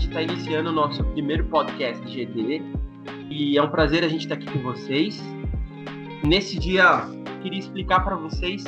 [0.00, 2.62] gente está iniciando o nosso primeiro podcast GD
[3.28, 5.22] e é um prazer a gente estar tá aqui com vocês.
[6.24, 7.06] Nesse dia,
[7.42, 8.64] queria explicar para vocês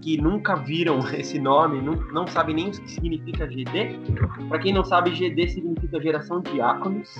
[0.00, 4.00] que nunca viram esse nome, não, não sabem nem o que significa GD.
[4.48, 7.14] Para quem não sabe, GD significa Geração Diáconos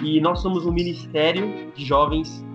[0.00, 2.46] e nós somos um ministério de jovens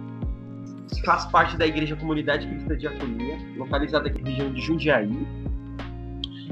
[0.95, 5.27] que faz parte da Igreja Comunidade Cristã Diaconia, localizada aqui na região de Jundiaí.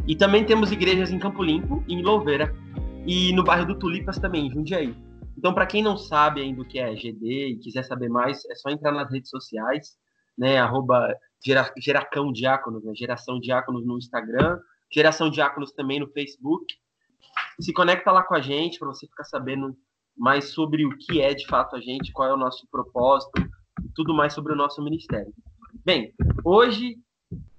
[0.06, 2.54] E também temos igrejas em Campo Limpo e em Louveira,
[3.08, 4.94] e no bairro do Tulipas também, em Jundiaí.
[5.38, 8.56] Então, para quem não sabe ainda o que é GD e quiser saber mais, é
[8.56, 9.96] só entrar nas redes sociais,
[10.38, 14.60] né, arroba gera, Geracão Diáconos, né, Geração Diáconos no Instagram,
[14.92, 16.66] Geração Diáconos também no Facebook.
[17.62, 19.74] Se conecta lá com a gente para você ficar sabendo
[20.18, 23.42] mais sobre o que é de fato a gente, qual é o nosso propósito,
[23.96, 25.32] tudo mais sobre o nosso ministério.
[25.86, 26.98] Bem, hoje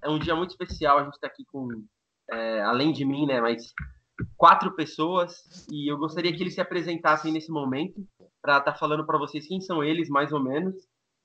[0.02, 1.68] é um dia muito especial, a gente está aqui com,
[2.30, 3.72] é, além de mim, né, mas
[4.36, 8.06] quatro pessoas, e eu gostaria que eles se apresentassem nesse momento,
[8.40, 10.74] para estar tá falando para vocês quem são eles, mais ou menos,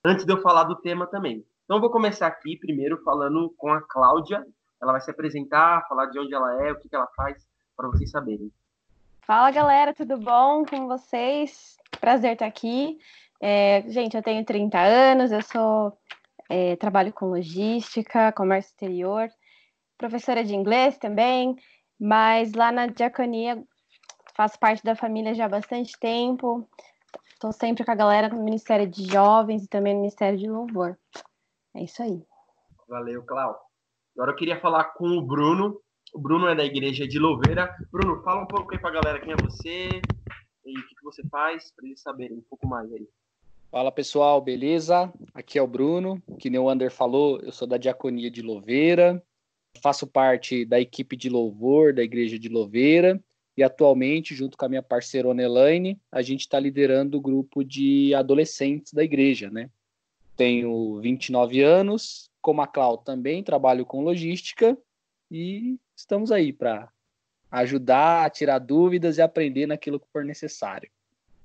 [0.03, 1.45] antes de eu falar do tema também.
[1.63, 4.45] Então, vou começar aqui primeiro falando com a Cláudia,
[4.81, 7.87] ela vai se apresentar, falar de onde ela é, o que, que ela faz, para
[7.87, 8.51] vocês saberem.
[9.25, 11.77] Fala galera, tudo bom com vocês?
[12.01, 12.97] Prazer estar aqui.
[13.41, 15.97] É, gente, eu tenho 30 anos, eu sou
[16.49, 19.29] é, trabalho com logística, comércio exterior,
[19.97, 21.55] professora de inglês também,
[21.99, 23.63] mas lá na diaconia
[24.35, 26.67] faço parte da família já há bastante tempo.
[27.33, 30.97] Estou sempre com a galera no Ministério de Jovens e também no Ministério de Louvor.
[31.75, 32.23] É isso aí.
[32.87, 33.59] Valeu, Cláudio.
[34.15, 35.81] Agora eu queria falar com o Bruno,
[36.13, 37.75] o Bruno é da igreja de Louveira.
[37.91, 39.89] Bruno, fala um pouco aí pra galera quem é você
[40.65, 43.07] e o que, que você faz, para eles saberem um pouco mais aí.
[43.71, 45.11] Fala pessoal, beleza?
[45.33, 49.21] Aqui é o Bruno, que nem o Ander falou, eu sou da Diaconia de Louveira,
[49.81, 53.21] faço parte da equipe de louvor da Igreja de Louveira
[53.55, 58.13] e atualmente, junto com a minha parceira Elaine, a gente está liderando o grupo de
[58.15, 59.69] adolescentes da igreja, né?
[60.35, 64.75] Tenho 29 anos, como a Clau também trabalho com logística
[65.29, 66.89] e estamos aí para
[67.51, 70.89] ajudar, tirar dúvidas e aprender naquilo que for necessário.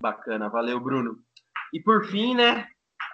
[0.01, 1.19] Bacana, valeu, Bruno.
[1.75, 2.67] E por fim, né,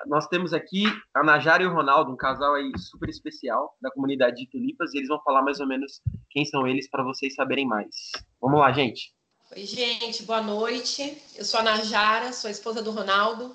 [0.06, 0.84] nós temos aqui
[1.14, 4.98] a Najara e o Ronaldo, um casal aí super especial da comunidade de Tulipas, e
[4.98, 6.00] eles vão falar mais ou menos
[6.30, 8.12] quem são eles para vocês saberem mais.
[8.40, 9.14] Vamos lá, gente.
[9.54, 11.16] Oi, gente, boa noite.
[11.36, 13.54] Eu sou a Najara, sou a esposa do Ronaldo.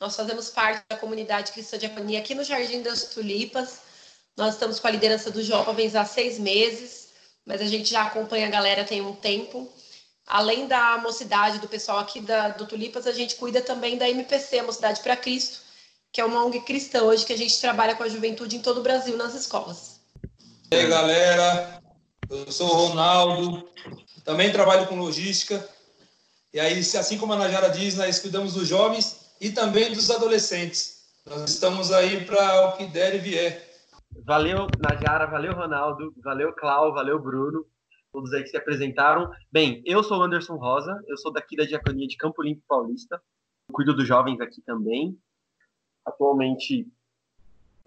[0.00, 3.82] Nós fazemos parte da comunidade Cristã Diaconia aqui no Jardim das Tulipas.
[4.36, 7.12] Nós estamos com a liderança dos jovens há seis meses,
[7.46, 9.70] mas a gente já acompanha a galera tem um tempo.
[10.26, 14.60] Além da mocidade do pessoal aqui da, do Tulipas, a gente cuida também da MPC,
[14.60, 15.60] a Mocidade para Cristo,
[16.12, 18.80] que é uma ONG cristã hoje que a gente trabalha com a juventude em todo
[18.80, 20.00] o Brasil nas escolas.
[20.70, 21.82] E aí, galera,
[22.28, 23.66] eu sou o Ronaldo,
[24.22, 25.66] também trabalho com logística.
[26.52, 31.02] E aí, assim como a Najara diz, nós cuidamos dos jovens e também dos adolescentes.
[31.24, 33.70] Nós estamos aí para o que der e vier.
[34.26, 37.64] Valeu, Najara, valeu, Ronaldo, valeu, Clau, valeu, Bruno,
[38.12, 39.30] todos aí que se apresentaram.
[39.50, 43.18] Bem, eu sou o Anderson Rosa, eu sou daqui da Diaconia de Campo Limpo Paulista,
[43.72, 45.18] cuido dos jovens aqui também.
[46.04, 46.86] Atualmente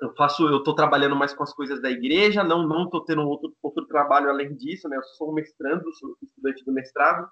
[0.01, 3.21] eu faço, eu estou trabalhando mais com as coisas da igreja, não não estou tendo
[3.21, 4.97] outro, outro trabalho além disso, né?
[4.97, 7.27] Eu sou mestrando, sou estudante do mestrado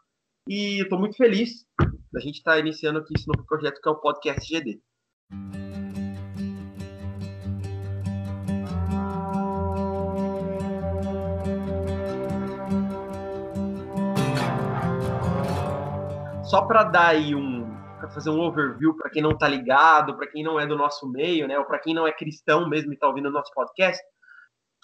[0.48, 1.66] e estou muito feliz
[2.12, 4.82] da gente estar tá iniciando aqui esse novo projeto que é o podcast GD.
[16.54, 17.63] só para dar aí um
[18.14, 21.48] fazer um overview para quem não está ligado, para quem não é do nosso meio,
[21.48, 24.02] né, ou para quem não é cristão mesmo e está ouvindo o nosso podcast,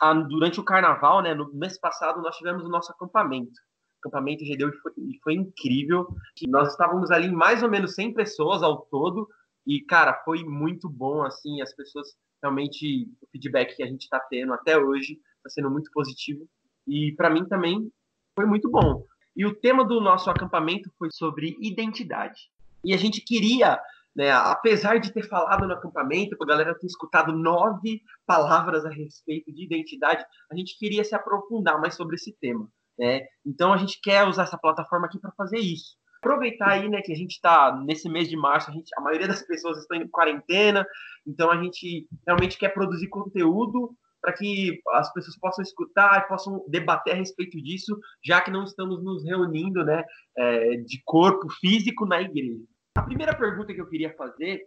[0.01, 3.51] a, durante o carnaval, né, no mês passado nós tivemos o nosso acampamento.
[3.51, 6.07] O acampamento GD e foi, foi incrível.
[6.47, 9.27] Nós estávamos ali mais ou menos 100 pessoas ao todo
[9.67, 12.07] e cara, foi muito bom assim, as pessoas
[12.41, 16.47] realmente o feedback que a gente está tendo até hoje está sendo muito positivo
[16.87, 17.91] e para mim também
[18.35, 19.03] foi muito bom.
[19.35, 22.49] E o tema do nosso acampamento foi sobre identidade.
[22.83, 23.79] E a gente queria,
[24.15, 29.51] né, apesar de ter falado no acampamento, a galera ter escutado nove palavras a respeito
[29.53, 32.67] de identidade, a gente queria se aprofundar mais sobre esse tema.
[32.97, 33.21] Né?
[33.45, 35.97] Então a gente quer usar essa plataforma aqui para fazer isso.
[36.21, 39.27] Aproveitar aí, né, que a gente está nesse mês de março, a, gente, a maioria
[39.27, 40.85] das pessoas estão em quarentena,
[41.25, 46.63] então a gente realmente quer produzir conteúdo para que as pessoas possam escutar e possam
[46.67, 50.03] debater a respeito disso, já que não estamos nos reunindo né,
[50.37, 52.63] é, de corpo físico na igreja.
[52.95, 54.61] A primeira pergunta que eu queria fazer,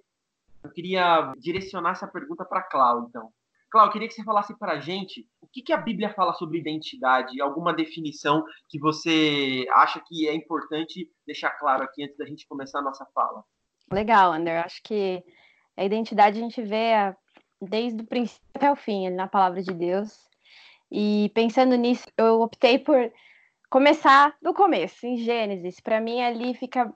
[0.63, 3.31] eu queria direcionar essa pergunta para a Cláudia, então.
[3.71, 6.35] Cláudio, eu queria que você falasse para a gente o que, que a Bíblia fala
[6.35, 12.27] sobre identidade, alguma definição que você acha que é importante deixar claro aqui antes da
[12.27, 13.43] gente começar a nossa fala.
[13.91, 14.63] Legal, Ander.
[14.65, 15.23] Acho que
[15.77, 17.15] a identidade a gente vê
[17.63, 20.29] desde o princípio até o fim na palavra de Deus.
[20.91, 23.11] E pensando nisso, eu optei por
[23.71, 25.81] começar do começo, em Gênesis.
[25.81, 26.93] Para mim, ali fica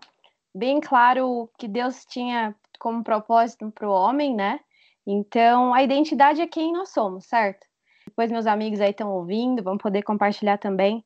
[0.55, 4.61] bem claro que Deus tinha como propósito para o homem, né?
[5.07, 7.67] Então, a identidade é quem nós somos, certo?
[8.07, 11.05] Depois meus amigos aí estão ouvindo, vão poder compartilhar também.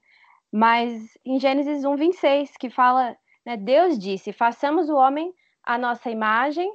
[0.52, 3.16] Mas em Gênesis 1, 26, que fala,
[3.46, 6.72] né, Deus disse, façamos o homem a nossa imagem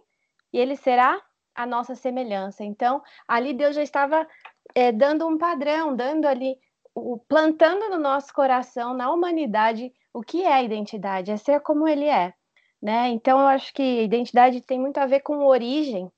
[0.53, 1.21] e ele será
[1.55, 2.63] a nossa semelhança.
[2.63, 4.27] Então, ali Deus já estava
[4.75, 6.57] é, dando um padrão, dando ali,
[6.93, 12.05] o, plantando no nosso coração, na humanidade, o que é identidade, é ser como ele
[12.05, 12.33] é.
[12.81, 13.09] Né?
[13.09, 16.11] Então, eu acho que identidade tem muito a ver com origem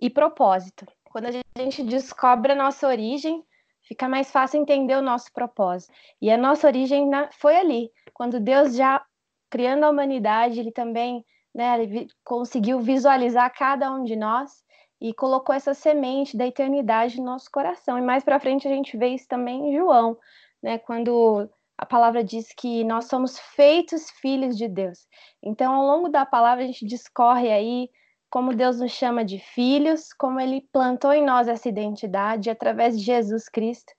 [0.00, 0.86] e propósito.
[1.04, 3.42] Quando a gente descobre a nossa origem,
[3.82, 5.92] fica mais fácil entender o nosso propósito.
[6.20, 9.04] E a nossa origem foi ali, quando Deus já
[9.50, 14.63] criando a humanidade, ele também né, ele conseguiu visualizar cada um de nós
[15.04, 17.98] e colocou essa semente da eternidade no nosso coração.
[17.98, 20.16] E mais para frente a gente vê isso também em João,
[20.62, 21.46] né, quando
[21.76, 25.06] a palavra diz que nós somos feitos filhos de Deus.
[25.42, 27.90] Então, ao longo da palavra a gente discorre aí
[28.30, 33.04] como Deus nos chama de filhos, como ele plantou em nós essa identidade através de
[33.04, 33.92] Jesus Cristo.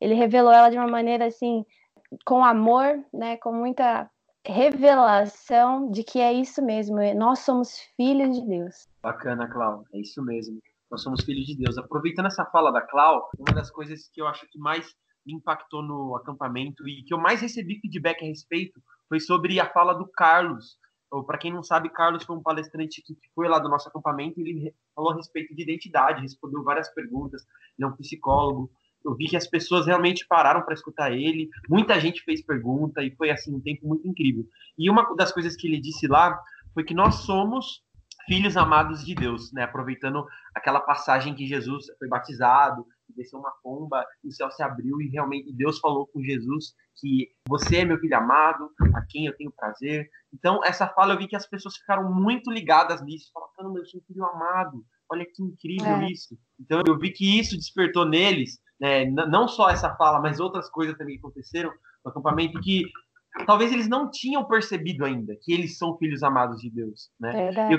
[0.00, 1.64] Ele revelou ela de uma maneira assim,
[2.26, 4.10] com amor, né, com muita
[4.48, 8.88] revelação de que é isso mesmo, nós somos filhos de Deus.
[9.02, 10.58] Bacana, Clau, é isso mesmo.
[10.90, 11.76] Nós somos filhos de Deus.
[11.76, 14.86] Aproveitando essa fala da Clau, uma das coisas que eu acho que mais
[15.26, 19.70] me impactou no acampamento e que eu mais recebi feedback a respeito foi sobre a
[19.70, 20.78] fala do Carlos,
[21.26, 24.48] para quem não sabe, Carlos foi um palestrante que foi lá do nosso acampamento e
[24.48, 27.46] ele falou a respeito de identidade, respondeu várias perguntas,
[27.78, 28.70] ele é um psicólogo.
[29.04, 33.14] Eu vi que as pessoas realmente pararam para escutar ele, muita gente fez pergunta e
[33.14, 34.44] foi assim um tempo muito incrível.
[34.76, 36.38] E uma das coisas que ele disse lá
[36.74, 37.82] foi que nós somos
[38.26, 39.62] filhos amados de Deus, né?
[39.62, 42.86] Aproveitando aquela passagem que Jesus foi batizado,
[43.16, 47.78] desceu uma pomba, o céu se abriu e realmente Deus falou com Jesus que você
[47.78, 50.08] é meu filho amado, a quem eu tenho prazer.
[50.32, 54.24] Então, essa fala eu vi que as pessoas ficaram muito ligadas nisso, falando, meu filho
[54.24, 56.10] amado, olha que incrível é.
[56.10, 56.36] isso.
[56.60, 60.96] Então, eu vi que isso despertou neles, né, não só essa fala, mas outras coisas
[60.96, 61.70] também que aconteceram
[62.04, 62.84] no acampamento que
[63.46, 67.50] talvez eles não tinham percebido ainda que eles são filhos amados de Deus, né?
[67.72, 67.78] Eu,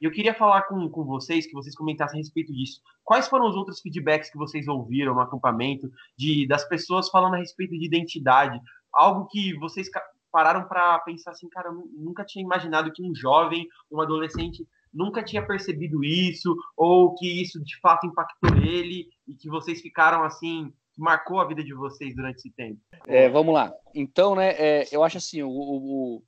[0.00, 2.80] e eu queria falar com, com vocês, que vocês comentassem a respeito disso.
[3.04, 7.38] Quais foram os outros feedbacks que vocês ouviram no acampamento, de, das pessoas falando a
[7.38, 8.60] respeito de identidade?
[8.92, 9.88] Algo que vocês
[10.30, 15.22] pararam para pensar assim, cara, eu nunca tinha imaginado que um jovem, um adolescente, nunca
[15.22, 20.72] tinha percebido isso, ou que isso de fato impactou ele, e que vocês ficaram assim,
[20.96, 22.80] marcou a vida de vocês durante esse tempo?
[23.06, 23.72] É, vamos lá.
[23.94, 26.22] Então, né, é, eu acho assim, o, o,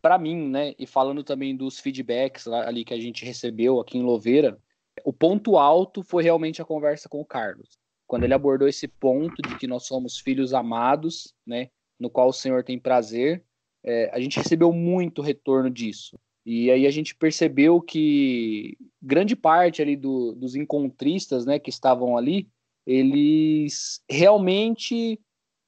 [0.00, 4.02] para mim, né, e falando também dos feedbacks ali que a gente recebeu aqui em
[4.02, 4.58] Louveira,
[5.04, 7.78] o ponto alto foi realmente a conversa com o Carlos.
[8.06, 12.32] Quando ele abordou esse ponto de que nós somos filhos amados, né, no qual o
[12.32, 13.42] Senhor tem prazer,
[13.82, 16.18] é, a gente recebeu muito retorno disso.
[16.44, 22.16] E aí a gente percebeu que grande parte ali do, dos encontristas, né, que estavam
[22.16, 22.48] ali,
[22.86, 25.18] eles realmente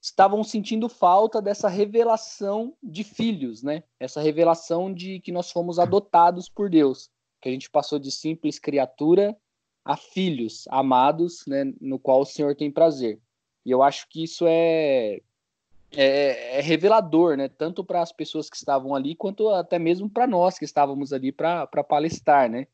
[0.03, 3.83] estavam sentindo falta dessa revelação de filhos, né?
[3.99, 7.11] Essa revelação de que nós fomos adotados por Deus,
[7.41, 9.37] que a gente passou de simples criatura
[9.85, 13.21] a filhos amados, né, no qual o Senhor tem prazer.
[13.65, 15.21] E eu acho que isso é
[15.97, 17.49] é, é revelador, né?
[17.49, 21.33] Tanto para as pessoas que estavam ali, quanto até mesmo para nós que estávamos ali
[21.33, 22.67] para palestrar, né?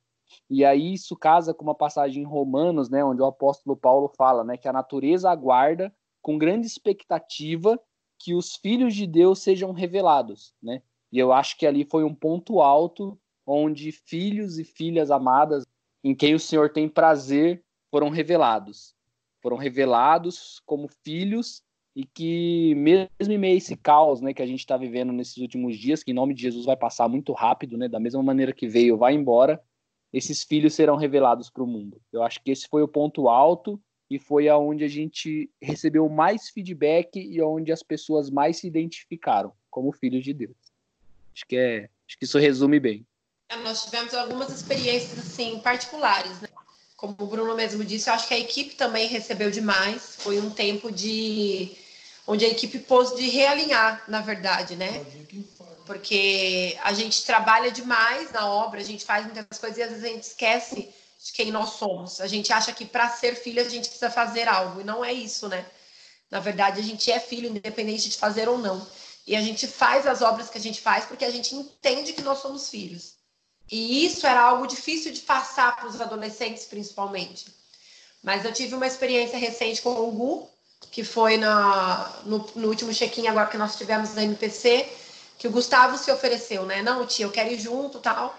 [0.50, 4.42] E aí isso casa com uma passagem em Romanos, né, onde o apóstolo Paulo fala,
[4.42, 7.78] né, que a natureza aguarda com grande expectativa
[8.18, 10.80] que os filhos de Deus sejam revelados, né?
[11.10, 15.64] E eu acho que ali foi um ponto alto onde filhos e filhas amadas
[16.02, 18.94] em quem o Senhor tem prazer foram revelados.
[19.42, 21.62] Foram revelados como filhos
[21.94, 25.36] e que mesmo em meio a esse caos, né, que a gente está vivendo nesses
[25.36, 28.52] últimos dias, que em nome de Jesus vai passar muito rápido, né, da mesma maneira
[28.52, 29.62] que veio, vai embora,
[30.12, 32.00] esses filhos serão revelados para o mundo.
[32.12, 33.80] Eu acho que esse foi o ponto alto
[34.10, 39.52] e foi aonde a gente recebeu mais feedback e onde as pessoas mais se identificaram
[39.70, 40.56] como filhos de Deus.
[41.34, 43.06] Acho que é, acho que isso resume bem.
[43.48, 46.48] É, nós tivemos algumas experiências assim particulares, né?
[46.96, 50.16] Como o Bruno mesmo disse, eu acho que a equipe também recebeu demais.
[50.20, 51.72] Foi um tempo de
[52.26, 55.04] onde a equipe pôs de realinhar, na verdade, né?
[55.86, 60.04] Porque a gente trabalha demais na obra, a gente faz muitas coisas e às vezes
[60.04, 60.88] a gente esquece
[61.24, 62.20] de quem nós somos.
[62.20, 65.12] A gente acha que para ser filho a gente precisa fazer algo, e não é
[65.12, 65.64] isso, né?
[66.30, 68.86] Na verdade, a gente é filho, independente de fazer ou não.
[69.26, 72.22] E a gente faz as obras que a gente faz porque a gente entende que
[72.22, 73.14] nós somos filhos.
[73.70, 77.46] E isso era algo difícil de passar para os adolescentes, principalmente.
[78.22, 80.50] Mas eu tive uma experiência recente com o Gu,
[80.90, 84.88] que foi na, no, no último check-in agora que nós tivemos na MPC,
[85.38, 86.82] que o Gustavo se ofereceu, né?
[86.82, 88.36] Não, tia, eu quero ir junto tal.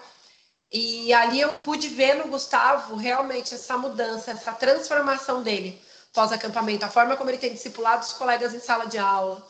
[0.72, 5.80] E ali eu pude ver no Gustavo realmente essa mudança, essa transformação dele
[6.12, 9.44] pós-acampamento, a forma como ele tem discipulado os colegas em sala de aula,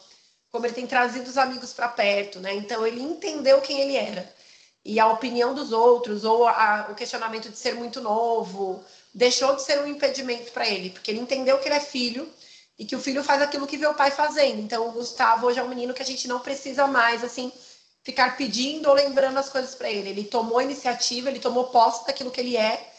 [0.50, 2.54] como ele tem trazido os amigos para perto, né?
[2.54, 4.34] Então ele entendeu quem ele era.
[4.84, 8.82] E a opinião dos outros, ou a, o questionamento de ser muito novo,
[9.12, 12.28] deixou de ser um impedimento para ele, porque ele entendeu que ele é filho
[12.78, 14.60] e que o filho faz aquilo que vê o pai fazendo.
[14.60, 17.52] Então, o Gustavo hoje é um menino que a gente não precisa mais, assim,
[18.02, 20.10] ficar pedindo ou lembrando as coisas para ele.
[20.10, 22.92] Ele tomou iniciativa, ele tomou posse daquilo que ele é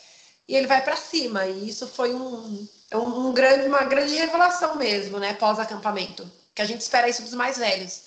[0.48, 1.46] e ele vai para cima.
[1.46, 6.30] E isso foi um, um, um, grande, uma grande revelação mesmo, né, pós-acampamento.
[6.54, 8.04] Que a gente espera isso dos mais velhos.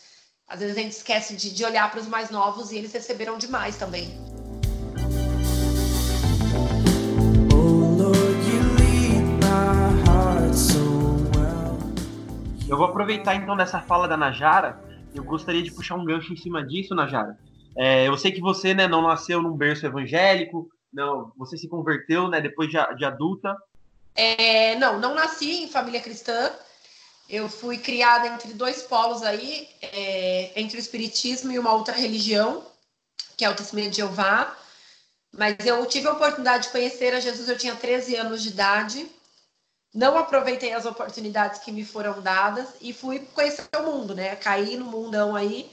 [0.49, 3.37] Às vezes a gente esquece de, de olhar para os mais novos e eles receberam
[3.37, 4.38] demais também.
[12.69, 14.79] Eu vou aproveitar então dessa fala da Najara.
[15.15, 17.39] Eu gostaria de puxar um gancho em cima disso, Najara.
[17.75, 22.29] É, eu sei que você né, não nasceu num berço evangélico, não, você se converteu
[22.29, 23.57] né, depois de, de adulta.
[24.15, 26.51] É, não, não nasci em família cristã.
[27.27, 32.67] Eu fui criada entre dois polos aí, é, entre o espiritismo e uma outra religião,
[33.37, 34.55] que é o Testemunho de Jeová.
[35.33, 39.18] Mas eu tive a oportunidade de conhecer a Jesus, eu tinha 13 anos de idade
[39.95, 44.37] não aproveitei as oportunidades que me foram dadas e fui conhecer o mundo, né?
[44.37, 45.71] Caí no mundão aí.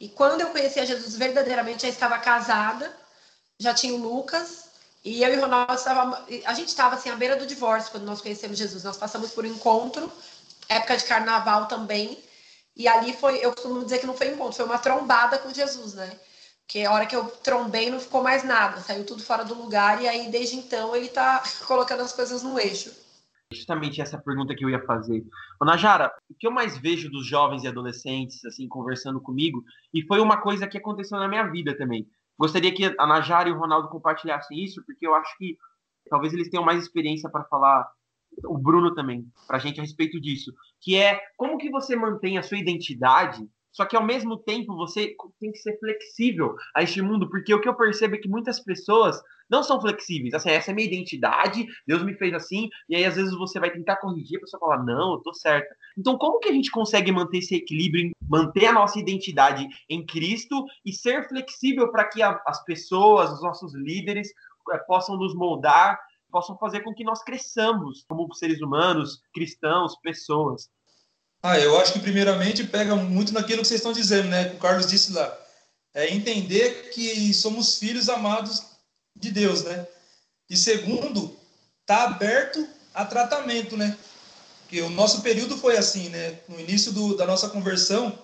[0.00, 2.94] E quando eu conheci a Jesus verdadeiramente, já estava casada,
[3.58, 4.68] já tinha o Lucas,
[5.04, 8.04] e eu e o Ronaldo estava, a gente estava assim à beira do divórcio quando
[8.04, 8.84] nós conhecemos Jesus.
[8.84, 10.10] Nós passamos por um encontro,
[10.68, 12.22] época de carnaval também,
[12.76, 15.94] e ali foi, eu costumo dizer que não foi encontro, foi uma trombada com Jesus,
[15.94, 16.18] né?
[16.62, 20.02] Porque a hora que eu trombei não ficou mais nada, saiu tudo fora do lugar
[20.02, 23.07] e aí desde então ele tá colocando as coisas no eixo
[23.52, 25.24] justamente essa pergunta que eu ia fazer.
[25.60, 30.02] Ô, Najara, o que eu mais vejo dos jovens e adolescentes, assim, conversando comigo, e
[30.02, 32.06] foi uma coisa que aconteceu na minha vida também.
[32.38, 35.56] Gostaria que a Najara e o Ronaldo compartilhassem isso, porque eu acho que
[36.10, 37.90] talvez eles tenham mais experiência para falar,
[38.44, 42.38] o Bruno também, para a gente a respeito disso, que é como que você mantém
[42.38, 47.00] a sua identidade só que ao mesmo tempo você tem que ser flexível a este
[47.02, 50.34] mundo, porque o que eu percebo é que muitas pessoas não são flexíveis.
[50.34, 53.70] Assim, essa é minha identidade, Deus me fez assim, e aí às vezes você vai
[53.70, 55.74] tentar corrigir, a pessoa fala, não, eu tô certa.
[55.96, 60.64] Então, como que a gente consegue manter esse equilíbrio, manter a nossa identidade em Cristo
[60.84, 64.28] e ser flexível para que a, as pessoas, os nossos líderes,
[64.72, 65.98] é, possam nos moldar,
[66.30, 70.68] possam fazer com que nós cresçamos como seres humanos, cristãos, pessoas?
[71.42, 74.52] Ah, eu acho que primeiramente pega muito naquilo que vocês estão dizendo, né?
[74.54, 75.38] O Carlos disse lá.
[75.94, 78.62] É entender que somos filhos amados
[79.16, 79.86] de Deus, né?
[80.50, 81.36] E segundo,
[81.86, 83.96] tá aberto a tratamento, né?
[84.68, 86.38] Que o nosso período foi assim, né?
[86.48, 88.18] No início do, da nossa conversão,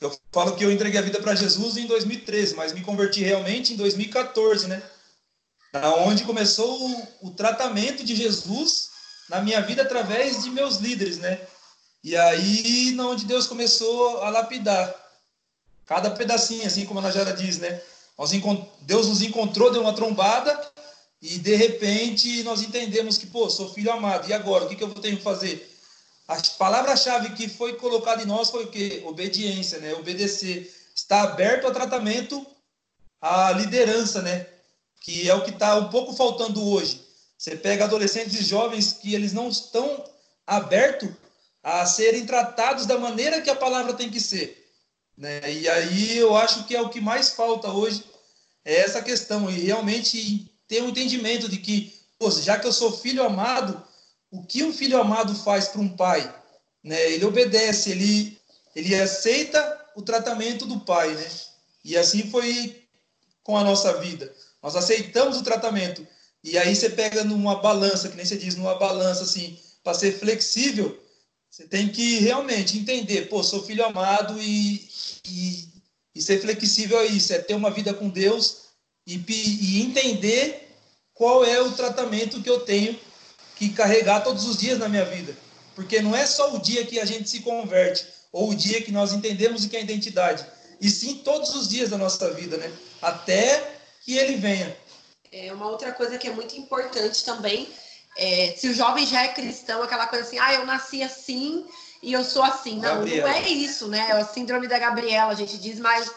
[0.00, 3.72] eu falo que eu entreguei a vida para Jesus em 2013, mas me converti realmente
[3.72, 4.82] em 2014, né?
[5.72, 8.90] Da onde começou o, o tratamento de Jesus
[9.28, 11.40] na minha vida através de meus líderes, né?
[12.04, 14.94] E aí, onde Deus começou a lapidar.
[15.86, 17.80] Cada pedacinho, assim como a Najara diz, né?
[18.82, 20.70] Deus nos encontrou, deu uma trombada,
[21.22, 24.66] e de repente nós entendemos que, pô, sou filho amado, e agora?
[24.66, 25.66] O que, que eu tenho que fazer?
[26.28, 29.02] A palavra-chave que foi colocada em nós foi o quê?
[29.06, 29.94] Obediência, né?
[29.94, 30.70] Obedecer.
[30.94, 32.46] Está aberto a tratamento,
[33.18, 34.46] a liderança, né?
[35.00, 37.02] Que é o que está um pouco faltando hoje.
[37.38, 40.04] Você pega adolescentes e jovens que eles não estão
[40.46, 41.08] abertos
[41.64, 44.70] a serem tratados da maneira que a palavra tem que ser.
[45.16, 45.40] Né?
[45.50, 48.04] E aí eu acho que é o que mais falta hoje,
[48.62, 52.92] é essa questão, e realmente ter um entendimento de que, pô, já que eu sou
[52.92, 53.82] filho amado,
[54.30, 56.34] o que um filho amado faz para um pai?
[56.82, 57.12] Né?
[57.12, 58.38] Ele obedece, ele,
[58.76, 61.30] ele aceita o tratamento do pai, né?
[61.82, 62.84] E assim foi
[63.42, 64.34] com a nossa vida.
[64.62, 66.06] Nós aceitamos o tratamento.
[66.42, 70.18] E aí você pega numa balança, que nem você diz, numa balança assim, para ser
[70.18, 70.98] flexível,
[71.54, 74.88] você tem que realmente entender, pô, sou filho amado e,
[75.24, 75.68] e,
[76.12, 78.62] e ser flexível a isso, é ter uma vida com Deus
[79.06, 80.74] e, e entender
[81.12, 82.98] qual é o tratamento que eu tenho
[83.54, 85.36] que carregar todos os dias na minha vida.
[85.76, 88.90] Porque não é só o dia que a gente se converte, ou o dia que
[88.90, 90.44] nós entendemos o que é identidade,
[90.80, 92.68] e sim todos os dias da nossa vida, né?
[93.00, 94.76] Até que ele venha.
[95.30, 97.68] É uma outra coisa que é muito importante também,
[98.16, 101.66] é, se o jovem já é cristão, aquela coisa assim, ah, eu nasci assim
[102.02, 102.76] e eu sou assim.
[102.76, 103.28] Não, Gabriela.
[103.28, 104.06] não é isso, né?
[104.10, 106.10] É a síndrome da Gabriela, a gente diz, mas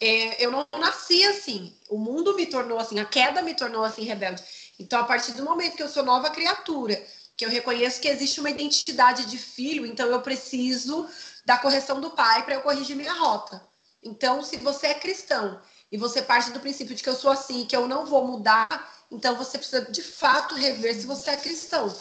[0.00, 1.74] é, eu não nasci assim.
[1.88, 4.42] O mundo me tornou assim, a queda me tornou assim rebelde.
[4.78, 7.00] Então, a partir do momento que eu sou nova criatura,
[7.36, 11.08] que eu reconheço que existe uma identidade de filho, então eu preciso
[11.44, 13.62] da correção do pai para eu corrigir minha rota.
[14.02, 15.60] Então, se você é cristão
[15.94, 18.92] e você parte do princípio de que eu sou assim, que eu não vou mudar,
[19.12, 21.94] então você precisa de fato rever se você é cristão,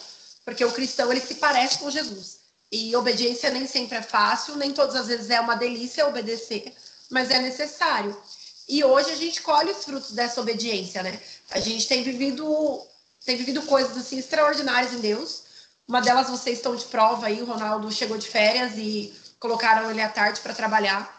[0.44, 2.40] porque o cristão ele se parece com Jesus.
[2.72, 6.74] E obediência nem sempre é fácil, nem todas as vezes é uma delícia obedecer,
[7.12, 8.20] mas é necessário.
[8.68, 11.22] E hoje a gente colhe os frutos dessa obediência, né?
[11.52, 12.82] A gente tem vivido
[13.24, 15.44] tem vivido coisas assim extraordinárias em Deus.
[15.88, 20.02] Uma delas vocês estão de prova aí, o Ronaldo chegou de férias e colocaram ele
[20.02, 21.12] à tarde para trabalhar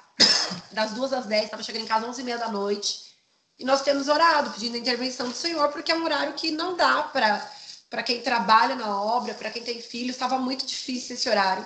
[0.72, 3.14] das duas às dez, estava chegando em casa às onze e meia da noite.
[3.58, 6.76] E nós temos orado, pedindo a intervenção do Senhor, porque é um horário que não
[6.76, 11.64] dá para quem trabalha na obra, para quem tem filhos, estava muito difícil esse horário.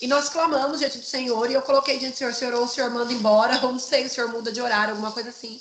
[0.00, 2.68] E nós clamamos diante do Senhor, e eu coloquei diante do Senhor, Senhor, ou o
[2.68, 5.60] Senhor manda embora, ou não sei, o Senhor muda de horário, alguma coisa assim.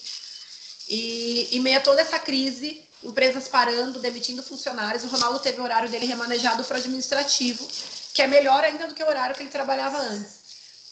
[0.90, 5.64] E em meio a toda essa crise, empresas parando, demitindo funcionários, o Ronaldo teve o
[5.64, 7.68] horário dele remanejado para o administrativo,
[8.16, 10.41] que é melhor ainda do que o horário que ele trabalhava antes.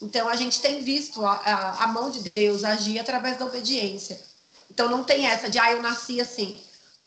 [0.02, 4.20] Então, a gente tem visto a, a, a, mão de Deus agir através da obediência.
[4.72, 6.58] Então, não tem essa de, ah, eu nasci assim.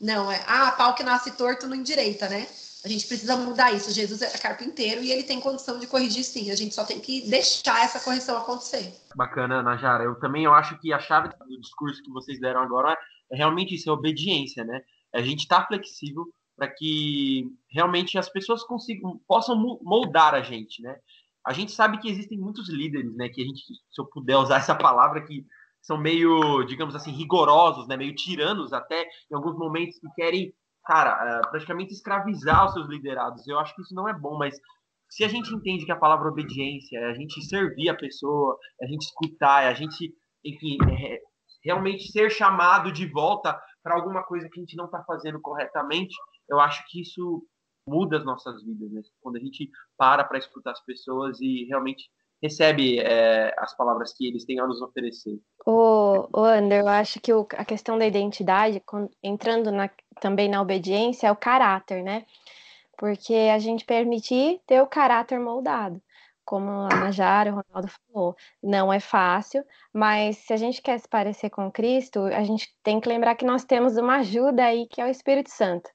[0.01, 2.47] Não, é, ah, pau que nasce torto não endireita, né?
[2.85, 3.93] A gente precisa mudar isso.
[3.93, 6.51] Jesus é carpinteiro e ele tem condição de corrigir sim.
[6.51, 8.93] A gente só tem que deixar essa correção acontecer.
[9.15, 10.03] Bacana, Najara.
[10.03, 12.99] Eu também eu acho que a chave do discurso que vocês deram agora
[13.31, 14.83] é realmente isso, é obediência, né?
[15.15, 20.83] A gente estar tá flexível para que realmente as pessoas consigam, possam moldar a gente,
[20.83, 20.97] né?
[21.47, 23.29] A gente sabe que existem muitos líderes, né?
[23.29, 25.45] Que a gente, se eu puder usar essa palavra, que
[25.81, 27.97] são meio, digamos assim, rigorosos, né?
[27.97, 33.47] Meio tiranos até em alguns momentos que querem, cara, é, praticamente escravizar os seus liderados.
[33.47, 34.57] Eu acho que isso não é bom, mas
[35.11, 38.87] se a gente entende que a palavra obediência é a gente servir a pessoa, é
[38.87, 41.19] a gente escutar, é a gente, enfim, é
[41.65, 46.15] realmente ser chamado de volta para alguma coisa que a gente não está fazendo corretamente,
[46.49, 47.43] eu acho que isso
[47.87, 49.03] muda as nossas vidas, né?
[49.21, 52.11] Quando a gente para para escutar as pessoas e realmente
[52.43, 55.39] recebe é, as palavras que eles têm a nos oferecer.
[55.65, 58.83] O, o Ander, eu acho que o, a questão da identidade,
[59.23, 59.89] entrando na,
[60.21, 62.27] também na obediência, é o caráter, né?
[62.99, 66.03] Porque a gente permitir ter o caráter moldado.
[66.45, 71.09] Como a Najara, o Ronaldo falou, não é fácil, mas se a gente quer se
[71.09, 75.01] parecer com Cristo, a gente tem que lembrar que nós temos uma ajuda aí, que
[75.01, 75.89] é o Espírito Santo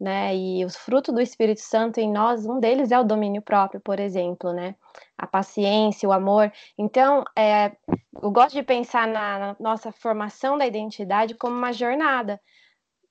[0.00, 0.34] né?
[0.36, 3.98] E os frutos do Espírito Santo em nós, um deles é o domínio próprio, por
[3.98, 4.74] exemplo, né?
[5.16, 6.52] A paciência, o amor.
[6.76, 7.72] Então, é,
[8.22, 12.40] eu gosto de pensar na, nossa formação da identidade como uma jornada.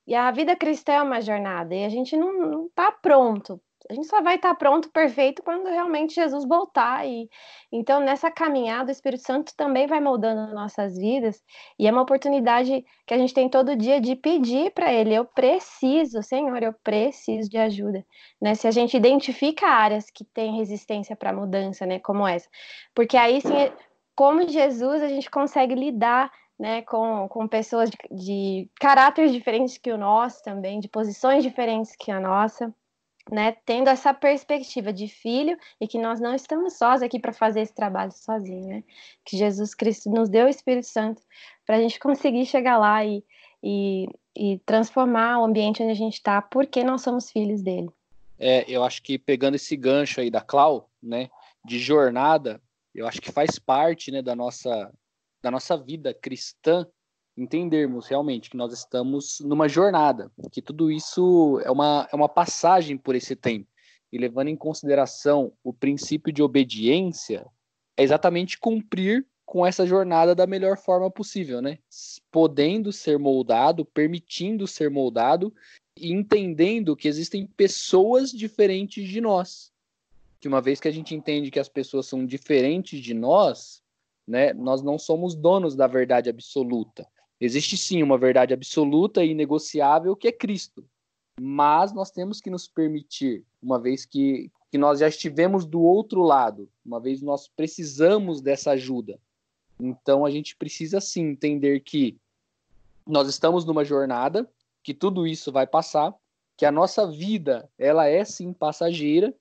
[0.07, 4.07] E a vida cristã é uma jornada, e a gente não está pronto a gente
[4.07, 7.07] só vai estar pronto, perfeito, quando realmente Jesus voltar.
[7.07, 7.29] E
[7.71, 11.43] então nessa caminhada o Espírito Santo também vai moldando nossas vidas
[11.79, 15.13] e é uma oportunidade que a gente tem todo dia de pedir para Ele.
[15.13, 18.05] Eu preciso, Senhor, eu preciso de ajuda.
[18.41, 18.55] Né?
[18.55, 22.49] Se a gente identifica áreas que têm resistência para mudança, né, como essa,
[22.93, 23.71] porque aí sim,
[24.15, 29.91] como Jesus, a gente consegue lidar né, com, com pessoas de, de caráteres diferentes que
[29.91, 32.73] o nosso também, de posições diferentes que a nossa
[33.31, 37.61] né, tendo essa perspectiva de filho e que nós não estamos sós aqui para fazer
[37.61, 38.83] esse trabalho sozinho, né?
[39.25, 41.21] Que Jesus Cristo nos deu o Espírito Santo
[41.65, 43.23] para a gente conseguir chegar lá e,
[43.61, 47.89] e, e, transformar o ambiente onde a gente está, porque nós somos filhos dele.
[48.39, 51.29] É, eu acho que pegando esse gancho aí da Clau, né,
[51.65, 52.61] de jornada,
[52.93, 54.91] eu acho que faz parte, né, da nossa
[55.41, 56.87] da nossa vida cristã
[57.37, 62.97] entendermos realmente que nós estamos numa jornada, que tudo isso é uma, é uma passagem
[62.97, 63.67] por esse tempo.
[64.11, 67.45] E levando em consideração o princípio de obediência,
[67.95, 71.77] é exatamente cumprir com essa jornada da melhor forma possível, né?
[72.31, 75.53] Podendo ser moldado, permitindo ser moldado
[75.95, 79.71] e entendendo que existem pessoas diferentes de nós.
[80.39, 83.81] Que uma vez que a gente entende que as pessoas são diferentes de nós,
[84.27, 87.07] né, nós não somos donos da verdade absoluta.
[87.39, 90.83] Existe sim uma verdade absoluta e inegociável que é Cristo.
[91.39, 96.21] Mas nós temos que nos permitir, uma vez que, que nós já estivemos do outro
[96.21, 99.19] lado, uma vez nós precisamos dessa ajuda.
[99.79, 102.17] Então a gente precisa sim entender que
[103.05, 104.49] nós estamos numa jornada,
[104.83, 106.13] que tudo isso vai passar,
[106.57, 109.33] que a nossa vida ela é sim passageira,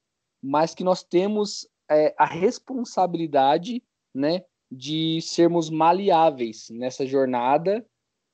[0.43, 3.83] mas que nós temos é, a responsabilidade,
[4.15, 7.85] né, de sermos maleáveis nessa jornada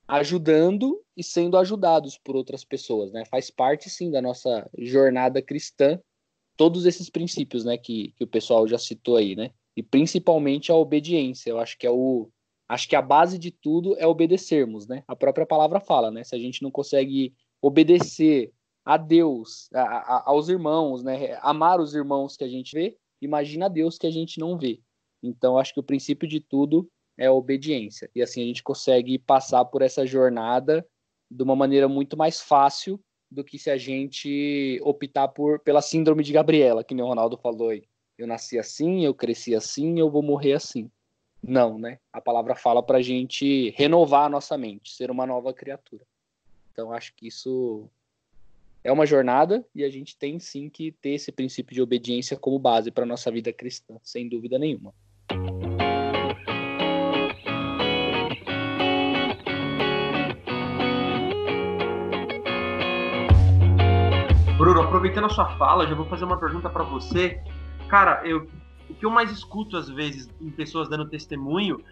[0.08, 3.24] ajudando e sendo ajudados por outras pessoas, né?
[3.26, 5.98] Faz parte sim da nossa jornada cristã
[6.56, 9.50] todos esses princípios, né, que, que o pessoal já citou aí, né?
[9.76, 11.50] E principalmente a obediência.
[11.50, 12.30] Eu acho que é o
[12.68, 15.02] acho que a base de tudo é obedecermos, né?
[15.06, 16.24] A própria palavra fala, né?
[16.24, 18.52] Se a gente não consegue obedecer
[18.84, 21.38] a Deus, a, a, aos irmãos, né?
[21.40, 24.80] Amar os irmãos que a gente vê, imagina a Deus que a gente não vê.
[25.22, 28.10] Então, acho que o princípio de tudo é a obediência.
[28.14, 30.86] E assim a gente consegue passar por essa jornada
[31.30, 36.22] de uma maneira muito mais fácil do que se a gente optar por pela síndrome
[36.22, 37.84] de Gabriela, que o Ronaldo falou aí.
[38.18, 40.90] Eu nasci assim, eu cresci assim, eu vou morrer assim.
[41.42, 41.98] Não, né?
[42.12, 46.04] A palavra fala para a gente renovar a nossa mente, ser uma nova criatura.
[46.70, 47.88] Então acho que isso
[48.84, 52.58] é uma jornada e a gente tem sim que ter esse princípio de obediência como
[52.58, 54.94] base para nossa vida cristã, sem dúvida nenhuma.
[64.56, 67.42] Bruno, aproveitando a sua fala, já vou fazer uma pergunta para você.
[67.88, 68.48] Cara, eu,
[68.88, 71.82] o que eu mais escuto às vezes em pessoas dando testemunho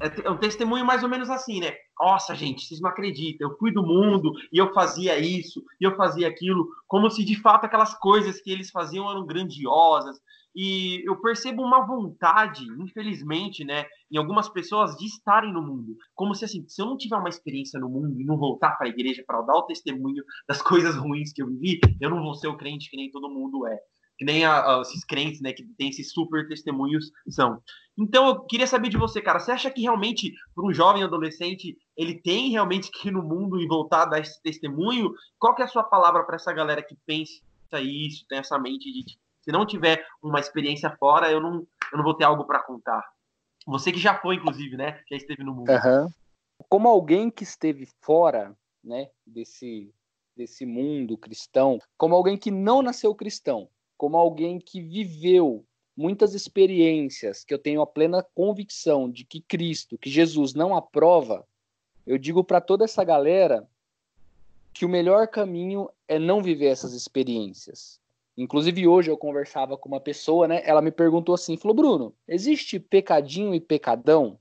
[0.00, 1.72] é, é um testemunho mais ou menos assim, né?
[1.98, 3.48] Nossa, gente, vocês não acreditam.
[3.48, 7.40] Eu fui do mundo e eu fazia isso e eu fazia aquilo, como se de
[7.40, 10.18] fato aquelas coisas que eles faziam eram grandiosas.
[10.56, 15.94] E eu percebo uma vontade, infelizmente, né, em algumas pessoas de estarem no mundo.
[16.14, 18.86] Como se assim, se eu não tiver uma experiência no mundo e não voltar para
[18.86, 22.34] a igreja para dar o testemunho das coisas ruins que eu vivi, eu não vou
[22.34, 23.78] ser o crente que nem todo mundo é
[24.18, 27.60] que nem a, a, esses crentes, né, que tem esses super testemunhos são.
[27.98, 31.76] Então eu queria saber de você, cara, você acha que realmente para um jovem adolescente
[31.96, 35.12] ele tem realmente que ir no mundo e voltar a dar esse testemunho?
[35.38, 37.42] Qual que é a sua palavra para essa galera que pensa
[37.74, 39.04] isso, tem essa mente de
[39.46, 43.00] se não tiver uma experiência fora, eu não, eu não vou ter algo para contar.
[43.64, 45.70] Você que já foi, inclusive, né, já esteve no mundo.
[45.70, 46.08] Uhum.
[46.68, 49.94] Como alguém que esteve fora, né, desse
[50.36, 55.64] desse mundo cristão, como alguém que não nasceu cristão, como alguém que viveu
[55.96, 61.48] muitas experiências, que eu tenho a plena convicção de que Cristo, que Jesus não aprova,
[62.06, 63.66] eu digo para toda essa galera
[64.74, 67.98] que o melhor caminho é não viver essas experiências.
[68.36, 70.60] Inclusive hoje eu conversava com uma pessoa, né?
[70.64, 74.38] Ela me perguntou assim, falou: "Bruno, existe pecadinho e pecadão?"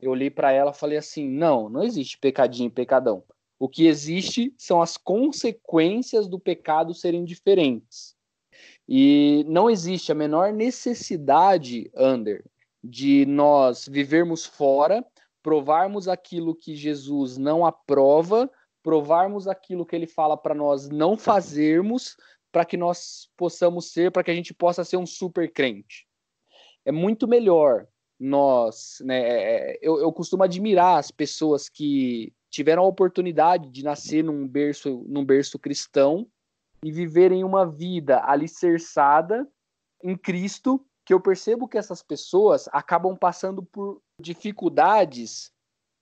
[0.00, 3.24] Eu olhei para ela falei assim: "Não, não existe pecadinho e pecadão.
[3.58, 8.16] O que existe são as consequências do pecado serem diferentes.
[8.88, 12.44] E não existe a menor necessidade, Under,
[12.82, 15.04] de nós vivermos fora,
[15.42, 18.50] provarmos aquilo que Jesus não aprova,
[18.82, 22.16] provarmos aquilo que ele fala para nós não fazermos,
[22.52, 26.06] para que nós possamos ser, para que a gente possa ser um super crente.
[26.84, 27.88] É muito melhor
[28.20, 33.82] nós, né, é, é, eu, eu costumo admirar as pessoas que tiveram a oportunidade de
[33.82, 36.28] nascer num berço, num berço cristão
[36.84, 39.48] e viverem uma vida alicerçada
[40.04, 45.52] em Cristo, que eu percebo que essas pessoas acabam passando por dificuldades,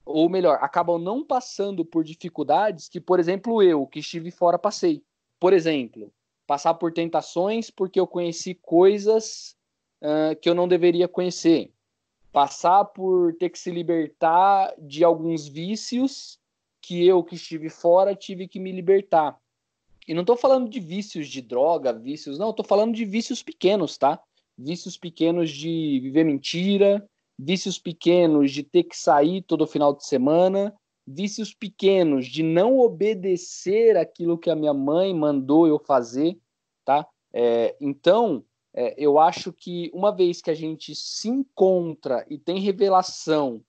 [0.04, 5.02] ou melhor, acabam não passando por dificuldades que, por exemplo, eu, que estive fora, passei.
[5.38, 6.12] Por exemplo,
[6.50, 9.54] passar por tentações porque eu conheci coisas
[10.02, 11.72] uh, que eu não deveria conhecer.
[12.32, 16.40] Passar por ter que se libertar de alguns vícios
[16.82, 19.38] que eu, que estive fora, tive que me libertar.
[20.08, 23.96] E não estou falando de vícios de droga, vícios, não, estou falando de vícios pequenos,
[23.96, 24.20] tá?
[24.58, 27.08] Vícios pequenos de viver mentira,
[27.38, 30.74] vícios pequenos de ter que sair todo final de semana,
[31.10, 36.38] vícios pequenos de não obedecer aquilo que a minha mãe mandou eu fazer,
[36.84, 37.06] tá?
[37.32, 42.60] É, então, é, eu acho que uma vez que a gente se encontra e tem
[42.60, 43.62] revelação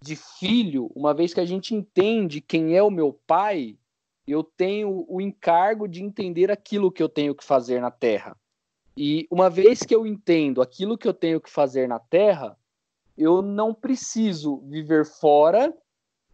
[0.00, 3.76] de filho, uma vez que a gente entende quem é o meu pai,
[4.26, 8.36] eu tenho o encargo de entender aquilo que eu tenho que fazer na Terra.
[8.96, 12.56] E uma vez que eu entendo aquilo que eu tenho que fazer na Terra,
[13.16, 15.74] eu não preciso viver fora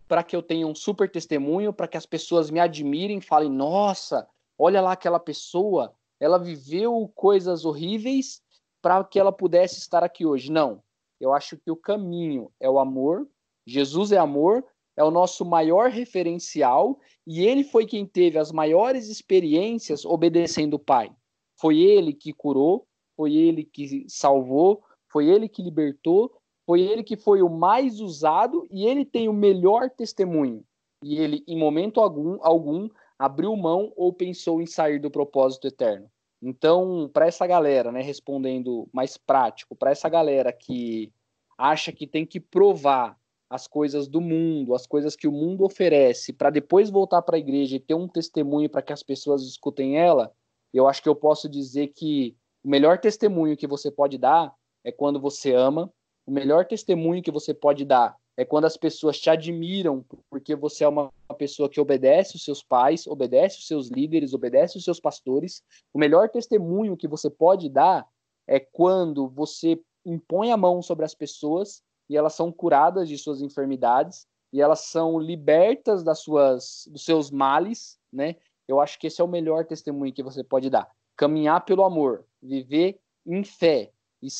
[0.08, 4.28] para que eu tenha um super testemunho, para que as pessoas me admirem, falem: nossa,
[4.58, 8.42] olha lá aquela pessoa, ela viveu coisas horríveis
[8.80, 10.50] para que ela pudesse estar aqui hoje.
[10.50, 10.82] Não.
[11.20, 13.26] Eu acho que o caminho é o amor.
[13.66, 14.64] Jesus é amor,
[14.96, 20.78] é o nosso maior referencial e ele foi quem teve as maiores experiências obedecendo o
[20.78, 21.10] Pai.
[21.58, 26.32] Foi ele que curou, foi ele que salvou, foi ele que libertou,
[26.66, 30.64] foi ele que foi o mais usado e ele tem o melhor testemunho.
[31.02, 36.10] E ele, em momento algum, algum abriu mão ou pensou em sair do propósito eterno.
[36.42, 41.12] Então, para essa galera, né, respondendo mais prático, para essa galera que
[41.56, 43.16] acha que tem que provar
[43.48, 47.38] as coisas do mundo, as coisas que o mundo oferece, para depois voltar para a
[47.38, 50.32] igreja e ter um testemunho para que as pessoas escutem ela,
[50.74, 54.52] eu acho que eu posso dizer que o melhor testemunho que você pode dar
[54.84, 55.90] é quando você ama,
[56.26, 60.84] o melhor testemunho que você pode dar é quando as pessoas te admiram porque você
[60.84, 65.00] é uma pessoa que obedece os seus pais, obedece os seus líderes, obedece os seus
[65.00, 65.62] pastores.
[65.94, 68.06] O melhor testemunho que você pode dar
[68.46, 73.40] é quando você impõe a mão sobre as pessoas e elas são curadas de suas
[73.40, 78.36] enfermidades e elas são libertas das suas dos seus males, né?
[78.68, 80.88] Eu acho que esse é o melhor testemunho que você pode dar.
[81.16, 83.92] Caminhar pelo amor, viver em fé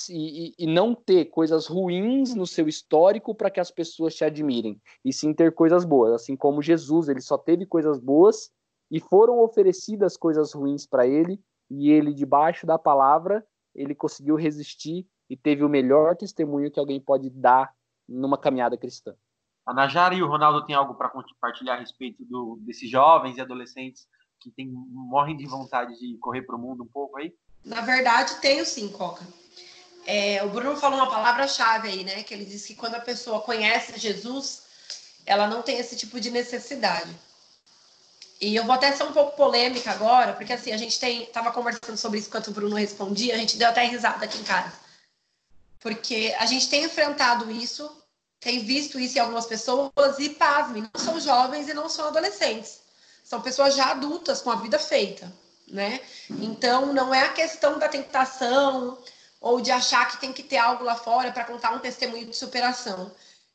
[0.09, 4.25] e, e, e não ter coisas ruins no seu histórico para que as pessoas te
[4.25, 6.12] admirem, e sim ter coisas boas.
[6.12, 8.51] Assim como Jesus, ele só teve coisas boas
[8.90, 13.44] e foram oferecidas coisas ruins para ele, e ele, debaixo da palavra,
[13.75, 17.75] ele conseguiu resistir e teve o melhor testemunho que alguém pode dar
[18.09, 19.14] numa caminhada cristã.
[19.66, 23.40] A Najara e o Ronaldo têm algo para compartilhar a respeito do, desses jovens e
[23.40, 24.07] adolescentes
[24.40, 27.35] que tem, morrem de vontade de correr para o mundo um pouco aí?
[27.64, 29.25] Na verdade, tenho sim, Coca.
[30.07, 32.23] É, o Bruno falou uma palavra-chave aí, né?
[32.23, 34.62] Que ele disse que quando a pessoa conhece Jesus,
[35.27, 37.11] ela não tem esse tipo de necessidade.
[38.40, 41.51] E eu vou até ser um pouco polêmica agora, porque assim, a gente tem, tava
[41.51, 44.73] conversando sobre isso enquanto o Bruno respondia, a gente deu até risada aqui em casa.
[45.81, 47.90] Porque a gente tem enfrentado isso,
[48.38, 52.81] tem visto isso em algumas pessoas, e pasme, não são jovens e não são adolescentes.
[53.25, 55.33] São pessoas já adultas com a vida feita,
[55.66, 56.01] né?
[56.31, 58.99] Então, não é a questão da tentação
[59.40, 62.37] ou de achar que tem que ter algo lá fora para contar um testemunho de
[62.37, 63.12] superação.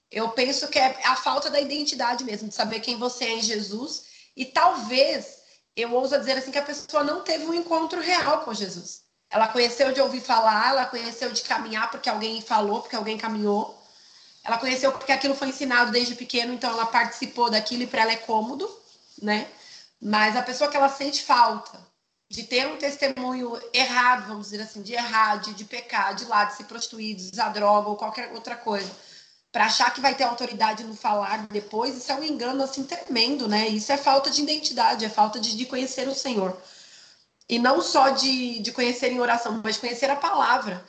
[0.10, 3.42] Eu penso que é a falta da identidade mesmo, de saber quem você é em
[3.42, 4.04] Jesus.
[4.36, 5.40] E talvez,
[5.76, 9.02] eu ouso dizer assim, que a pessoa não teve um encontro real com Jesus.
[9.30, 13.82] Ela conheceu de ouvir falar, ela conheceu de caminhar porque alguém falou, porque alguém caminhou.
[14.44, 18.12] Ela conheceu porque aquilo foi ensinado desde pequeno, então ela participou daquilo e para ela
[18.12, 18.70] é cômodo,
[19.22, 19.48] né?
[20.02, 21.91] Mas a pessoa que ela sente falta
[22.32, 26.46] de ter um testemunho errado, vamos dizer assim, de errar, de, de pecar, de lá,
[26.46, 28.90] de se prostituir, de usar droga ou qualquer outra coisa,
[29.52, 33.50] para achar que vai ter autoridade no falar depois, isso é um engano assim tremendo,
[33.50, 33.68] né?
[33.68, 36.58] Isso é falta de identidade, é falta de, de conhecer o Senhor.
[37.50, 40.86] E não só de, de conhecer em oração, mas conhecer a palavra.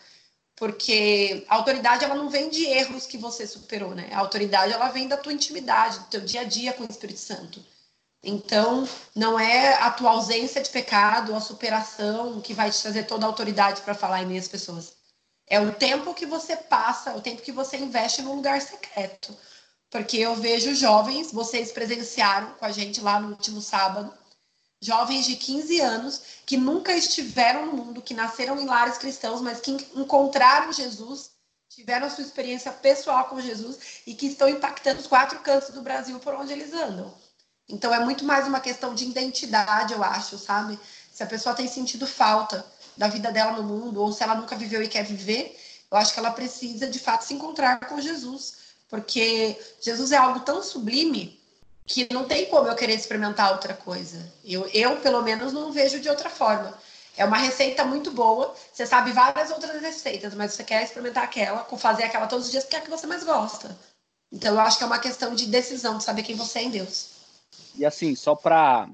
[0.55, 4.11] Porque a autoridade ela não vem de erros que você superou, né?
[4.13, 7.19] A autoridade ela vem da tua intimidade, do teu dia a dia com o Espírito
[7.19, 7.61] Santo.
[8.25, 13.27] Então, não é a tua ausência de pecado, a superação que vai te trazer toda
[13.27, 14.93] a autoridade para falar em meias pessoas.
[15.47, 19.37] É o tempo que você passa, o tempo que você investe no lugar secreto.
[19.91, 24.15] Porque eu vejo jovens, vocês presenciaram com a gente lá no último sábado,
[24.81, 29.61] jovens de 15 anos que nunca estiveram no mundo, que nasceram em lares cristãos, mas
[29.61, 31.33] que encontraram Jesus,
[31.69, 36.19] tiveram sua experiência pessoal com Jesus e que estão impactando os quatro cantos do Brasil
[36.21, 37.13] por onde eles andam.
[37.73, 40.79] Então é muito mais uma questão de identidade, eu acho, sabe?
[41.11, 44.55] Se a pessoa tem sentido falta da vida dela no mundo, ou se ela nunca
[44.55, 45.59] viveu e quer viver,
[45.91, 48.59] eu acho que ela precisa de fato se encontrar com Jesus,
[48.91, 51.41] porque Jesus é algo tão sublime
[51.87, 54.31] que não tem como eu querer experimentar outra coisa.
[54.45, 56.79] Eu, eu pelo menos, não vejo de outra forma.
[57.17, 61.65] É uma receita muito boa, você sabe várias outras receitas, mas você quer experimentar aquela,
[61.79, 63.75] fazer aquela todos os dias porque é a que você mais gosta.
[64.31, 66.71] Então eu acho que é uma questão de decisão, de saber quem você é em
[66.71, 67.12] Deus.
[67.77, 68.89] E assim, só para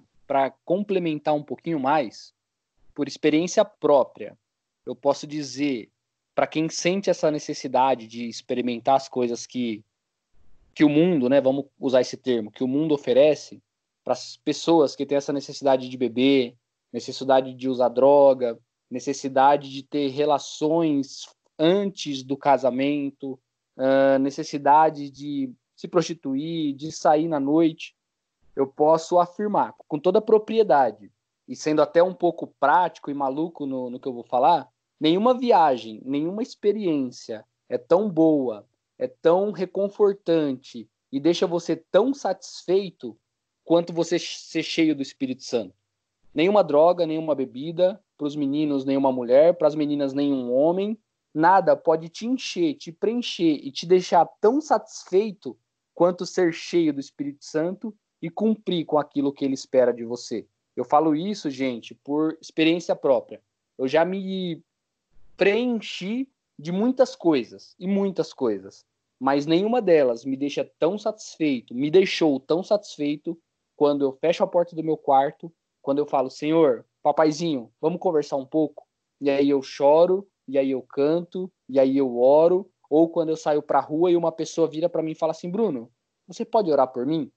[0.64, 2.32] complementar um pouquinho mais,
[2.94, 4.36] por experiência própria,
[4.84, 5.90] eu posso dizer
[6.34, 9.84] para quem sente essa necessidade de experimentar as coisas que,
[10.72, 13.60] que o mundo, né, vamos usar esse termo, que o mundo oferece,
[14.04, 16.54] para as pessoas que têm essa necessidade de beber,
[16.92, 21.26] necessidade de usar droga, necessidade de ter relações
[21.58, 23.32] antes do casamento,
[23.76, 27.97] uh, necessidade de se prostituir, de sair na noite
[28.58, 31.12] eu posso afirmar com toda propriedade,
[31.46, 34.68] e sendo até um pouco prático e maluco no, no que eu vou falar,
[34.98, 38.66] nenhuma viagem, nenhuma experiência é tão boa,
[38.98, 43.16] é tão reconfortante e deixa você tão satisfeito
[43.64, 45.72] quanto você ser cheio do Espírito Santo.
[46.34, 50.98] Nenhuma droga, nenhuma bebida, para os meninos, nenhuma mulher, para as meninas, nenhum homem,
[51.32, 55.56] nada pode te encher, te preencher e te deixar tão satisfeito
[55.94, 60.46] quanto ser cheio do Espírito Santo e cumprir com aquilo que ele espera de você.
[60.76, 63.42] Eu falo isso, gente, por experiência própria.
[63.76, 64.62] Eu já me
[65.36, 66.28] preenchi
[66.58, 68.84] de muitas coisas e muitas coisas,
[69.20, 73.38] mas nenhuma delas me deixa tão satisfeito, me deixou tão satisfeito
[73.76, 78.36] quando eu fecho a porta do meu quarto, quando eu falo, Senhor, papaizinho, vamos conversar
[78.36, 78.86] um pouco.
[79.20, 83.36] E aí eu choro, e aí eu canto, e aí eu oro, ou quando eu
[83.36, 85.90] saio para a rua e uma pessoa vira para mim e fala assim: Bruno,
[86.26, 87.30] você pode orar por mim?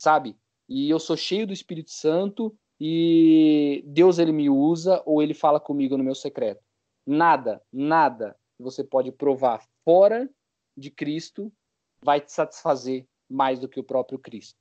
[0.00, 0.34] Sabe?
[0.66, 5.60] E eu sou cheio do Espírito Santo e Deus ele me usa ou ele fala
[5.60, 6.62] comigo no meu secreto.
[7.06, 10.26] Nada, nada que você pode provar fora
[10.74, 11.52] de Cristo
[12.02, 14.56] vai te satisfazer mais do que o próprio Cristo.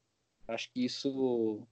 [0.45, 1.65] Acho que isso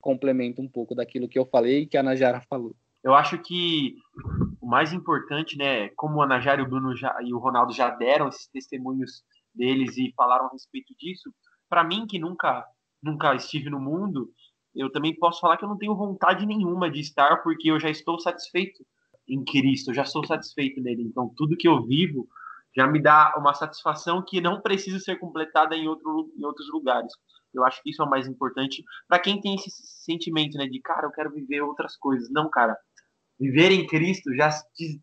[0.00, 2.76] complementa um pouco daquilo que eu falei e que a Najara falou.
[3.02, 3.96] Eu acho que
[4.60, 7.90] o mais importante, né, como a Najara e o Bruno já, e o Ronaldo já
[7.90, 11.34] deram esses testemunhos deles e falaram a respeito disso,
[11.68, 12.64] para mim que nunca
[13.02, 14.30] nunca estive no mundo,
[14.74, 17.90] eu também posso falar que eu não tenho vontade nenhuma de estar porque eu já
[17.90, 18.84] estou satisfeito
[19.28, 21.02] em Cristo, eu já sou satisfeito nele.
[21.02, 22.26] Então, tudo que eu vivo
[22.74, 27.12] já me dá uma satisfação que não precisa ser completada em, outro, em outros lugares.
[27.52, 30.80] Eu acho que isso é o mais importante para quem tem esse sentimento, né, de
[30.80, 32.30] cara, eu quero viver outras coisas.
[32.30, 32.76] Não, cara,
[33.38, 35.00] viver em Cristo já te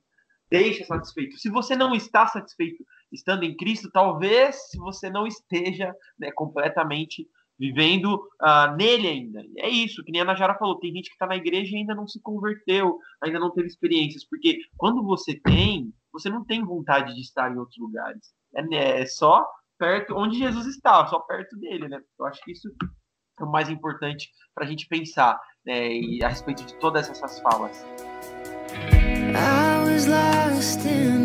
[0.49, 1.37] deixa satisfeito.
[1.37, 7.27] Se você não está satisfeito estando em Cristo, talvez você não esteja né, completamente
[7.59, 9.43] vivendo uh, nele ainda.
[9.57, 11.93] É isso, que nem a Najara falou, tem gente que está na igreja e ainda
[11.93, 17.13] não se converteu, ainda não teve experiências, porque quando você tem, você não tem vontade
[17.13, 18.33] de estar em outros lugares.
[18.55, 19.45] É, né, é só
[19.77, 21.99] perto onde Jesus está, só perto dele, né?
[22.19, 22.69] Eu acho que isso
[23.39, 25.89] é o mais importante para a gente pensar né,
[26.23, 27.85] a respeito de todas essas falas.
[29.31, 31.18] I was lost in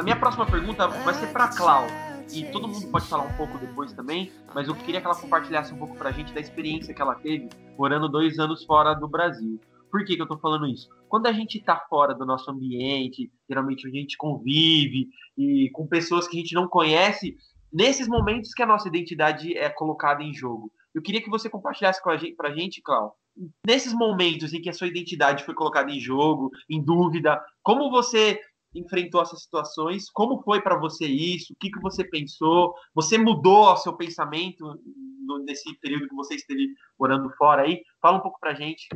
[0.00, 1.86] A minha próxima pergunta vai ser para Clau.
[2.32, 5.74] E todo mundo pode falar um pouco depois também, mas eu queria que ela compartilhasse
[5.74, 9.06] um pouco para a gente da experiência que ela teve morando dois anos fora do
[9.06, 9.60] Brasil.
[9.90, 10.88] Por que, que eu estou falando isso?
[11.06, 16.26] Quando a gente está fora do nosso ambiente, geralmente a gente convive e com pessoas
[16.26, 17.36] que a gente não conhece,
[17.70, 20.72] nesses momentos que a nossa identidade é colocada em jogo.
[20.94, 23.14] Eu queria que você compartilhasse com a gente, pra gente, Clau,
[23.66, 28.40] nesses momentos em que a sua identidade foi colocada em jogo, em dúvida, como você
[28.74, 30.10] enfrentou essas situações?
[30.10, 31.52] Como foi para você isso?
[31.52, 32.74] O que, que você pensou?
[32.94, 34.64] Você mudou o seu pensamento
[35.44, 37.82] nesse período que você esteve morando fora aí?
[38.00, 38.88] Fala um pouco para gente,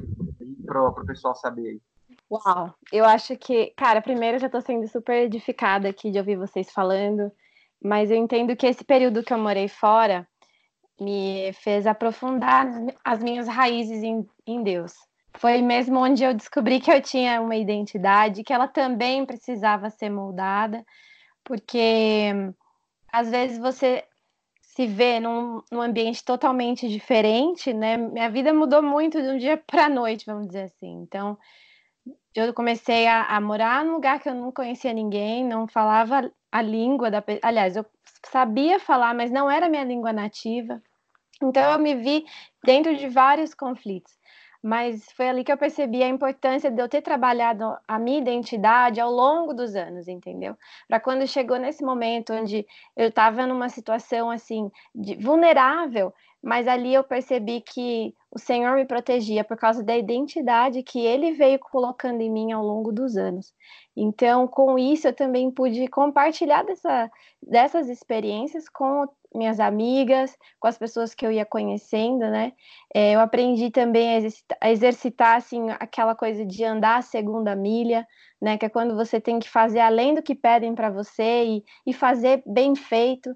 [0.65, 1.81] para o pessoal saber aí.
[2.31, 6.37] Uau, eu acho que, cara, primeiro eu já estou sendo super edificada aqui de ouvir
[6.37, 7.31] vocês falando,
[7.83, 10.27] mas eu entendo que esse período que eu morei fora
[11.01, 12.69] me fez aprofundar
[13.05, 14.95] as minhas raízes em, em Deus
[15.37, 20.09] foi mesmo onde eu descobri que eu tinha uma identidade, que ela também precisava ser
[20.09, 20.85] moldada,
[21.43, 22.33] porque
[23.13, 24.05] às vezes você
[24.61, 27.97] se vê num, num ambiente totalmente diferente, né?
[27.97, 31.03] Minha vida mudou muito de um dia para a noite, vamos dizer assim.
[31.03, 31.39] Então,
[32.35, 36.63] eu comecei a, a, morar num lugar que eu não conhecia ninguém, não falava a
[36.63, 37.23] língua da.
[37.43, 37.87] Aliás, eu
[38.27, 40.83] sabia falar, mas não era minha língua nativa.
[41.43, 42.25] Então, eu me vi
[42.65, 44.13] dentro de vários conflitos
[44.65, 48.99] mas foi ali que eu percebi a importância de eu ter trabalhado a minha identidade
[48.99, 50.57] ao longo dos anos, entendeu?
[50.89, 56.95] Para quando chegou nesse momento onde eu estava numa situação assim de, vulnerável, mas ali
[56.95, 62.23] eu percebi que o Senhor me protegia por causa da identidade que Ele veio colocando
[62.23, 63.53] em mim ao longo dos anos.
[63.95, 67.11] Então, com isso, eu também pude compartilhar dessa,
[67.43, 72.53] dessas experiências com minhas amigas, com as pessoas que eu ia conhecendo, né?
[72.95, 77.57] É, eu aprendi também a exercitar, a exercitar, assim, aquela coisa de andar a segunda
[77.57, 78.07] milha,
[78.41, 78.57] né?
[78.57, 81.93] Que é quando você tem que fazer além do que pedem para você e, e
[81.93, 83.35] fazer bem feito,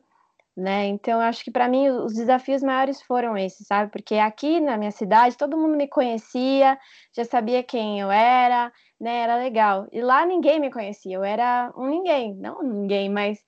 [0.56, 0.86] né?
[0.86, 3.92] Então, acho que para mim os desafios maiores foram esses, sabe?
[3.92, 6.76] Porque aqui na minha cidade todo mundo me conhecia,
[7.16, 9.18] já sabia quem eu era, né?
[9.20, 9.86] Era legal.
[9.92, 13.38] E lá ninguém me conhecia, eu era um ninguém, não ninguém, mas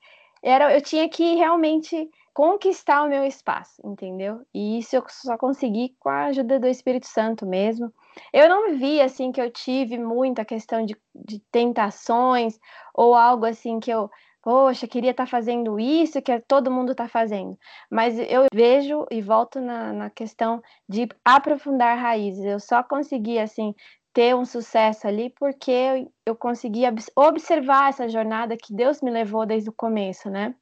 [0.43, 2.09] era, eu tinha que realmente
[2.41, 4.41] conquistar o meu espaço, entendeu?
[4.55, 7.93] E isso eu só consegui com a ajuda do Espírito Santo mesmo.
[8.33, 12.59] Eu não vi assim que eu tive muita questão de, de tentações
[12.95, 14.09] ou algo assim que eu,
[14.43, 17.59] poxa, queria estar tá fazendo isso que todo mundo está fazendo.
[17.91, 22.43] Mas eu vejo e volto na, na questão de aprofundar raízes.
[22.43, 23.75] Eu só consegui assim
[24.15, 26.85] ter um sucesso ali porque eu, eu consegui
[27.15, 30.55] observar essa jornada que Deus me levou desde o começo, né?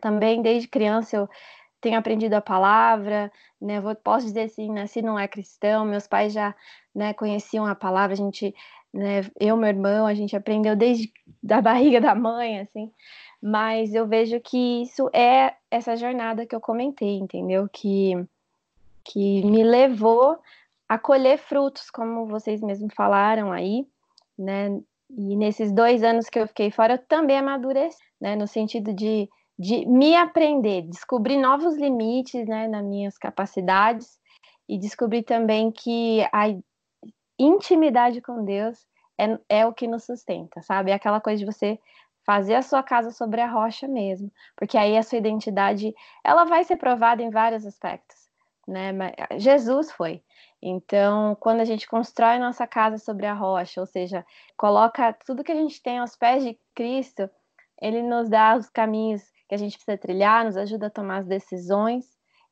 [0.00, 1.28] Também desde criança eu
[1.80, 3.80] tenho aprendido a palavra, né?
[3.80, 6.54] Vou, posso dizer assim, nasci não é cristão, meus pais já
[6.94, 8.54] né, conheciam a palavra, a gente,
[8.92, 11.12] né, eu meu irmão, a gente aprendeu desde
[11.42, 12.92] da barriga da mãe, assim.
[13.42, 17.68] Mas eu vejo que isso é essa jornada que eu comentei, entendeu?
[17.72, 18.14] Que
[19.02, 20.38] que me levou
[20.88, 23.86] a colher frutos, como vocês mesmos falaram aí,
[24.38, 24.80] né?
[25.08, 28.36] E nesses dois anos que eu fiquei fora, eu também amadureci, né?
[28.36, 29.28] No sentido de,
[29.60, 32.66] de me aprender, descobrir novos limites, né?
[32.66, 34.18] Nas minhas capacidades
[34.66, 36.46] e descobri também que a
[37.38, 38.86] intimidade com Deus
[39.18, 40.90] é, é o que nos sustenta, sabe?
[40.90, 41.78] É aquela coisa de você
[42.24, 45.94] fazer a sua casa sobre a rocha mesmo, porque aí a sua identidade
[46.24, 48.16] ela vai ser provada em vários aspectos,
[48.66, 48.92] né?
[49.36, 50.22] Jesus foi.
[50.62, 54.24] Então, quando a gente constrói nossa casa sobre a rocha, ou seja,
[54.56, 57.28] coloca tudo que a gente tem aos pés de Cristo,
[57.78, 61.26] ele nos dá os caminhos que a gente precisa trilhar, nos ajuda a tomar as
[61.26, 62.04] decisões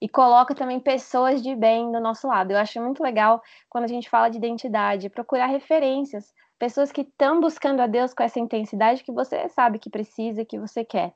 [0.03, 2.51] e coloca também pessoas de bem do nosso lado.
[2.51, 3.41] Eu acho muito legal
[3.71, 8.25] quando a gente fala de identidade, procurar referências, pessoas que estão buscando a Deus com
[8.25, 11.15] essa intensidade que você sabe que precisa, que você quer.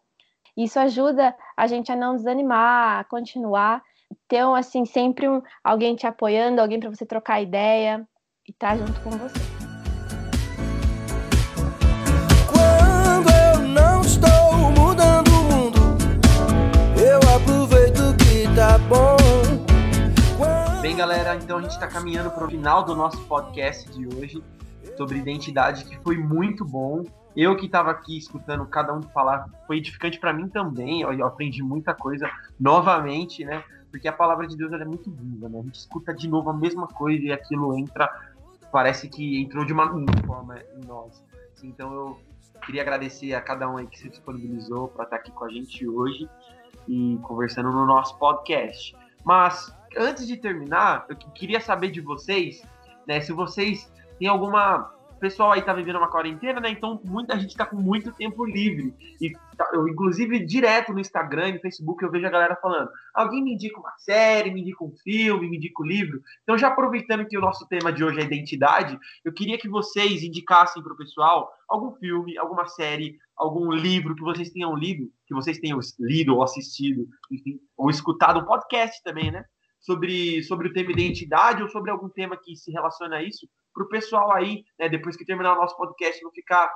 [0.56, 3.82] Isso ajuda a gente a não desanimar, a continuar,
[4.28, 8.06] ter assim sempre um, alguém te apoiando, alguém para você trocar ideia
[8.46, 9.51] e estar tá junto com você.
[20.80, 24.42] Bem, galera, então a gente está caminhando para o final do nosso podcast de hoje
[24.96, 27.04] sobre identidade, que foi muito bom.
[27.34, 31.00] Eu que estava aqui escutando cada um falar, foi edificante para mim também.
[31.00, 32.30] Eu aprendi muita coisa
[32.60, 33.64] novamente, né?
[33.90, 35.60] Porque a palavra de Deus é muito viva, né?
[35.60, 38.10] A gente escuta de novo a mesma coisa e aquilo entra,
[38.70, 39.88] parece que entrou de uma
[40.26, 41.22] forma em nós.
[41.62, 42.20] Então eu
[42.66, 45.86] queria agradecer a cada um aí que se disponibilizou para estar aqui com a gente
[45.86, 46.28] hoje
[46.88, 48.96] e conversando no nosso podcast.
[49.24, 52.62] Mas antes de terminar, eu queria saber de vocês,
[53.06, 54.92] né, se vocês tem alguma.
[55.22, 56.68] Pessoal aí tá vivendo uma quarentena, né?
[56.68, 58.92] Então muita gente tá com muito tempo livre.
[59.20, 62.90] E tá, eu, inclusive, direto no Instagram e no Facebook, eu vejo a galera falando:
[63.14, 66.20] alguém me indica uma série, me indica um filme, me indica um livro.
[66.42, 70.24] Então, já aproveitando que o nosso tema de hoje é identidade, eu queria que vocês
[70.24, 75.34] indicassem para o pessoal algum filme, alguma série, algum livro que vocês tenham lido, que
[75.34, 79.44] vocês tenham lido ou assistido, enfim, ou escutado um podcast também, né?
[79.78, 83.84] Sobre, sobre o tema identidade ou sobre algum tema que se relaciona a isso, para
[83.84, 86.72] o pessoal aí, né, depois que terminar o nosso podcast, não ficar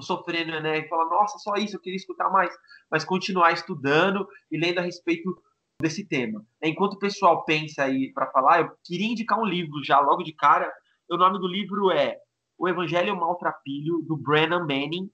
[0.00, 2.54] sofrendo, né, e falar, nossa, só isso, eu queria escutar mais,
[2.90, 5.36] mas continuar estudando e lendo a respeito
[5.80, 6.44] desse tema.
[6.62, 10.32] Enquanto o pessoal pensa aí para falar, eu queria indicar um livro já logo de
[10.32, 10.72] cara.
[11.08, 12.16] O nome do livro é
[12.58, 15.08] O Evangelho Maltrapilho, do Brennan Manning.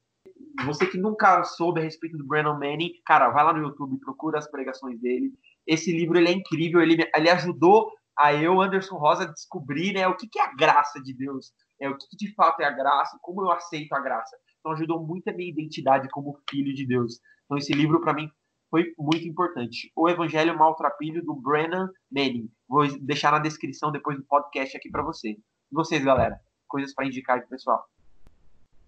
[0.64, 4.38] Você que nunca soube a respeito do Brennan Manning, cara, vai lá no YouTube, procura
[4.38, 5.32] as pregações dele.
[5.66, 10.16] Esse livro ele é incrível, ele, ele ajudou a eu, Anderson Rosa, descobrir né, o
[10.16, 12.70] que, que é a graça de Deus, é, o que, que, de fato é a
[12.70, 14.36] graça, como eu aceito a graça.
[14.60, 17.20] Então ajudou muito a minha identidade como filho de Deus.
[17.44, 18.30] Então esse livro para mim
[18.70, 19.92] foi muito importante.
[19.94, 22.50] O Evangelho Maltrapilho do Brennan Manning.
[22.68, 25.30] Vou deixar na descrição depois do podcast aqui para você.
[25.30, 25.38] E
[25.72, 27.84] vocês, galera, coisas para indicar de pessoal.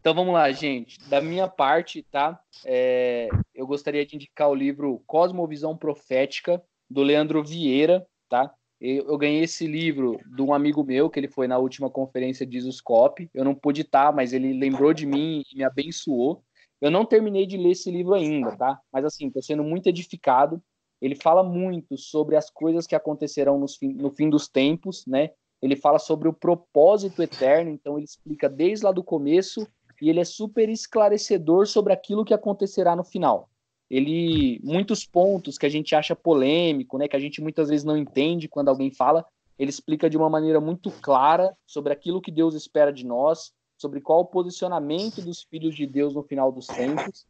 [0.01, 0.99] Então vamos lá, gente.
[1.09, 2.41] Da minha parte, tá?
[2.65, 8.53] É, eu gostaria de indicar o livro Cosmovisão Profética do Leandro Vieira, tá?
[8.81, 12.59] Eu, ganhei esse livro de um amigo meu, que ele foi na última conferência de
[12.59, 13.31] Isuscope.
[13.33, 16.43] Eu não pude estar, mas ele lembrou de mim e me abençoou.
[16.81, 18.79] Eu não terminei de ler esse livro ainda, tá?
[18.93, 20.63] Mas assim, estou sendo muito edificado.
[21.01, 25.31] Ele fala muito sobre as coisas que acontecerão fim, no fim dos tempos, né?
[25.63, 29.67] Ele fala sobre o propósito eterno, então ele explica desde lá do começo
[30.03, 33.49] e ele é super esclarecedor sobre aquilo que acontecerá no final
[33.91, 37.97] ele muitos pontos que a gente acha polêmico, né, que a gente muitas vezes não
[37.97, 39.25] entende quando alguém fala,
[39.59, 44.01] ele explica de uma maneira muito clara sobre aquilo que Deus espera de nós, sobre
[44.01, 47.27] qual o posicionamento dos filhos de Deus no final dos tempos.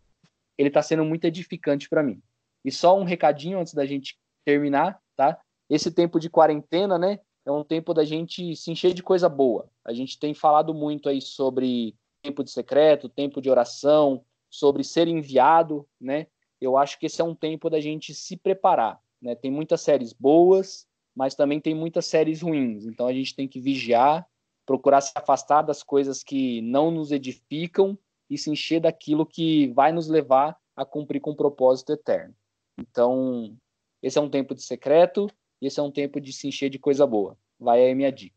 [0.58, 2.20] Ele está sendo muito edificante para mim.
[2.64, 5.38] E só um recadinho antes da gente terminar, tá?
[5.68, 9.68] Esse tempo de quarentena, né, é um tempo da gente se encher de coisa boa.
[9.84, 15.06] A gente tem falado muito aí sobre tempo de secreto, tempo de oração, sobre ser
[15.06, 16.26] enviado, né?
[16.60, 19.00] Eu acho que esse é um tempo da gente se preparar.
[19.20, 19.34] Né?
[19.34, 22.84] Tem muitas séries boas, mas também tem muitas séries ruins.
[22.86, 24.26] Então a gente tem que vigiar,
[24.64, 27.98] procurar se afastar das coisas que não nos edificam
[28.28, 32.34] e se encher daquilo que vai nos levar a cumprir com um propósito eterno.
[32.78, 33.56] Então,
[34.02, 35.30] esse é um tempo de secreto
[35.60, 37.36] e esse é um tempo de se encher de coisa boa.
[37.58, 38.36] Vai aí a minha dica.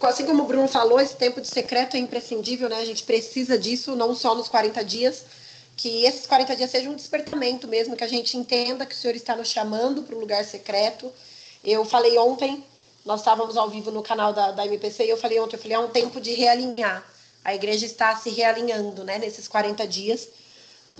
[0.00, 2.76] Assim como o Bruno falou, esse tempo de secreto é imprescindível, né?
[2.76, 5.26] A gente precisa disso, não só nos 40 dias,
[5.78, 9.14] que esses 40 dias sejam um despertamento mesmo, que a gente entenda que o Senhor
[9.14, 11.10] está nos chamando para o lugar secreto.
[11.62, 12.64] Eu falei ontem,
[13.04, 15.76] nós estávamos ao vivo no canal da, da MPC, e eu falei ontem, eu falei,
[15.76, 17.08] é um tempo de realinhar.
[17.44, 20.28] A igreja está se realinhando, né, nesses 40 dias,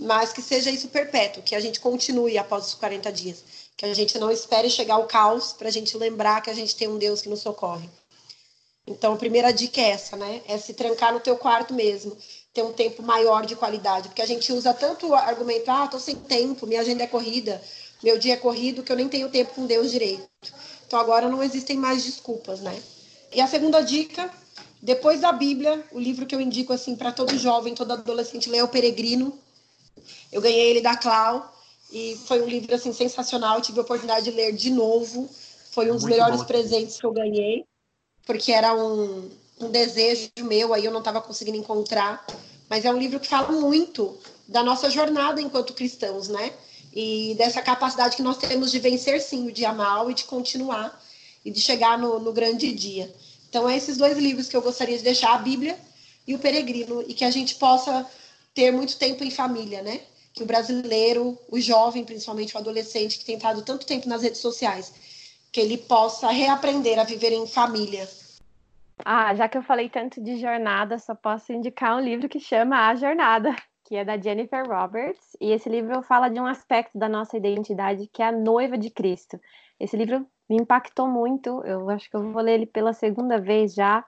[0.00, 3.42] mas que seja isso perpétuo, que a gente continue após os 40 dias,
[3.76, 6.76] que a gente não espere chegar ao caos para a gente lembrar que a gente
[6.76, 7.88] tem um Deus que nos socorre.
[8.88, 10.40] Então, a primeira dica é essa, né?
[10.48, 12.16] É se trancar no teu quarto mesmo
[12.58, 16.00] ter um tempo maior de qualidade, porque a gente usa tanto o argumento, ah, tô
[16.00, 17.62] sem tempo, minha agenda é corrida,
[18.02, 20.28] meu dia é corrido, que eu nem tenho tempo com Deus direito.
[20.86, 22.76] Então agora não existem mais desculpas, né?
[23.32, 24.28] E a segunda dica,
[24.82, 28.58] depois da Bíblia, o livro que eu indico assim para todo jovem, todo adolescente ler
[28.58, 29.38] é o Peregrino.
[30.32, 31.54] Eu ganhei ele da Clau
[31.92, 35.28] e foi um livro assim sensacional, tive a oportunidade de ler de novo.
[35.70, 36.46] Foi um dos Muito melhores bom.
[36.46, 37.64] presentes que eu ganhei,
[38.28, 42.26] porque era um, um desejo meu, aí eu não estava conseguindo encontrar.
[42.68, 46.52] Mas é um livro que fala muito da nossa jornada enquanto cristãos, né?
[46.92, 51.02] E dessa capacidade que nós temos de vencer sim o dia mal e de continuar
[51.42, 53.10] e de chegar no, no grande dia.
[53.48, 55.80] Então, é esses dois livros que eu gostaria de deixar, a Bíblia
[56.26, 58.06] e o Peregrino, e que a gente possa
[58.52, 60.02] ter muito tempo em família, né?
[60.34, 64.42] Que o brasileiro, o jovem, principalmente o adolescente, que tem estado tanto tempo nas redes
[64.42, 64.92] sociais,
[65.52, 68.08] que ele possa reaprender a viver em família.
[69.04, 72.88] Ah, já que eu falei tanto de jornada, só posso indicar um livro que chama
[72.88, 75.36] A Jornada, que é da Jennifer Roberts.
[75.40, 78.90] E esse livro fala de um aspecto da nossa identidade que é a noiva de
[78.90, 79.40] Cristo.
[79.78, 81.62] Esse livro me impactou muito.
[81.64, 84.04] Eu acho que eu vou ler ele pela segunda vez já,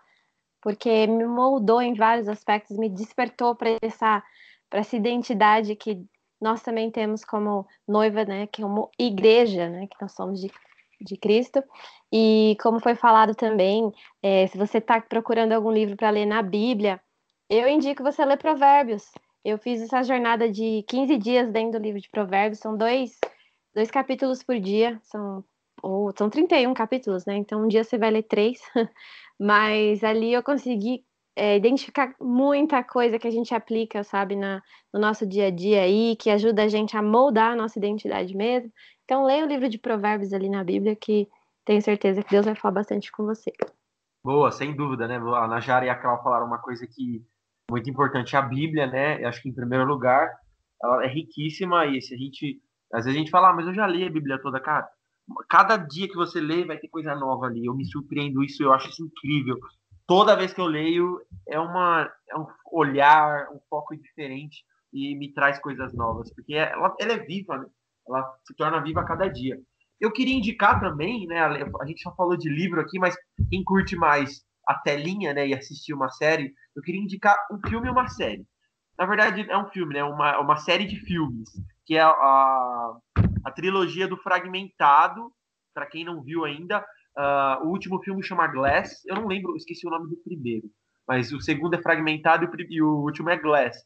[0.61, 4.23] porque me moldou em vários aspectos, me despertou para essa,
[4.69, 6.05] para essa identidade que
[6.41, 8.47] nós também temos como noiva, né?
[8.47, 9.87] Que é uma igreja, né?
[9.87, 10.51] Que nós somos de,
[11.01, 11.63] de Cristo.
[12.13, 13.93] E como foi falado também,
[14.23, 17.01] é, se você está procurando algum livro para ler na Bíblia,
[17.49, 19.11] eu indico você ler Provérbios.
[19.45, 23.19] Eu fiz essa jornada de 15 dias dentro do livro de Provérbios, são dois,
[23.75, 25.45] dois capítulos por dia, são,
[25.83, 27.37] ou, são 31 capítulos, né?
[27.37, 28.61] Então um dia você vai ler três,
[29.41, 31.05] mas ali eu consegui
[31.37, 35.83] é, identificar muita coisa que a gente aplica, sabe, na, no nosso dia a dia
[35.83, 38.71] aí, que ajuda a gente a moldar a nossa identidade mesmo.
[39.11, 41.29] Então leia o livro de Provérbios ali na Bíblia, que
[41.65, 43.51] tenho certeza que Deus vai falar bastante com você.
[44.25, 45.17] Boa, sem dúvida, né?
[45.17, 47.21] A Najara e a Clau falaram uma coisa que
[47.69, 49.21] muito importante, a Bíblia, né?
[49.21, 50.31] Eu acho que em primeiro lugar,
[50.81, 53.75] ela é riquíssima e se a gente, às vezes a gente fala, ah, mas eu
[53.75, 54.89] já li a Bíblia toda, cara.
[55.49, 57.67] Cada dia que você lê vai ter coisa nova ali.
[57.67, 59.59] Eu me surpreendo isso, eu acho isso incrível.
[60.07, 65.33] Toda vez que eu leio é uma é um olhar, um foco diferente e me
[65.33, 67.67] traz coisas novas, porque ela, ela é viva, né?
[68.11, 69.59] Ela se torna viva a cada dia.
[70.01, 71.41] Eu queria indicar também, né?
[71.41, 73.17] A gente só falou de livro aqui, mas
[73.49, 77.89] quem curte mais a telinha, né, e assistir uma série, eu queria indicar um filme
[77.89, 78.47] e uma série.
[78.97, 80.05] Na verdade, é um filme, né?
[80.05, 81.51] Uma, uma série de filmes,
[81.87, 82.97] que é a,
[83.45, 85.33] a trilogia do Fragmentado,
[85.75, 86.85] para quem não viu ainda.
[87.17, 89.03] Uh, o último filme chama Glass.
[89.07, 90.69] Eu não lembro, esqueci o nome do primeiro.
[91.09, 93.77] Mas o segundo é Fragmentado e o, e o último é Glass.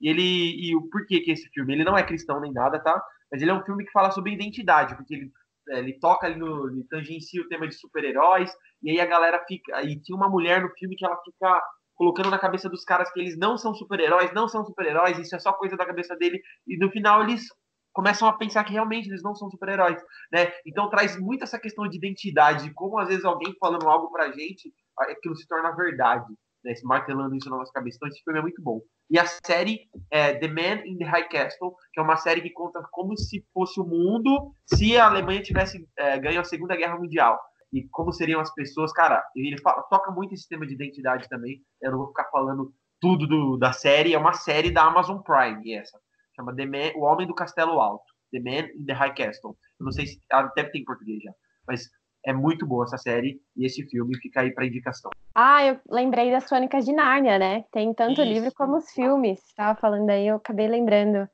[0.00, 0.22] E ele.
[0.22, 1.74] E o porquê que esse filme?
[1.74, 3.00] Ele não é cristão nem nada, tá?
[3.32, 5.32] Mas ele é um filme que fala sobre identidade, porque ele
[5.68, 6.68] ele toca ali no.
[6.68, 8.52] Ele tangencia o tema de super-heróis,
[8.82, 9.82] e aí a galera fica.
[9.82, 11.62] E tinha uma mulher no filme que ela fica
[11.94, 15.38] colocando na cabeça dos caras que eles não são super-heróis, não são super-heróis, isso é
[15.38, 17.46] só coisa da cabeça dele, e no final eles
[17.92, 20.00] começam a pensar que realmente eles não são super-heróis,
[20.32, 20.52] né?
[20.66, 24.32] Então traz muito essa questão de identidade, de como às vezes alguém falando algo pra
[24.32, 26.26] gente, aquilo se torna verdade,
[26.64, 26.72] né?
[26.84, 27.96] Martelando isso na nossa cabeça.
[27.96, 28.80] Então esse filme é muito bom.
[29.10, 32.50] E a série é The Man in the High Castle, que é uma série que
[32.50, 36.98] conta como se fosse o mundo se a Alemanha tivesse é, ganho a Segunda Guerra
[36.98, 37.38] Mundial.
[37.72, 41.62] E como seriam as pessoas, cara, ele fala, toca muito esse tema de identidade também.
[41.80, 45.74] Eu não vou ficar falando tudo do, da série, é uma série da Amazon Prime,
[45.74, 45.98] essa.
[46.36, 48.04] Chama The Man, O Homem do Castelo Alto.
[48.32, 49.56] The Man in the High Castle.
[49.78, 50.20] Eu não sei se.
[50.32, 51.32] Ah, deve ter em português já.
[51.66, 51.88] Mas
[52.24, 55.10] é muito boa essa série e esse filme fica aí para indicação.
[55.34, 57.64] Ah, eu lembrei das Crônicas de Nárnia, né?
[57.72, 58.30] Tem tanto Isso.
[58.30, 59.40] livro como os filmes.
[59.48, 61.28] Estava falando aí, eu acabei lembrando.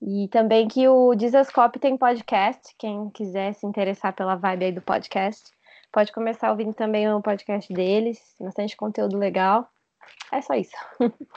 [0.00, 2.74] E também que o Dizascope tem podcast.
[2.78, 5.50] Quem quiser se interessar pela vibe aí do podcast,
[5.92, 8.18] pode começar ouvindo também o podcast deles.
[8.40, 9.68] Bastante conteúdo legal.
[10.32, 10.76] É só isso.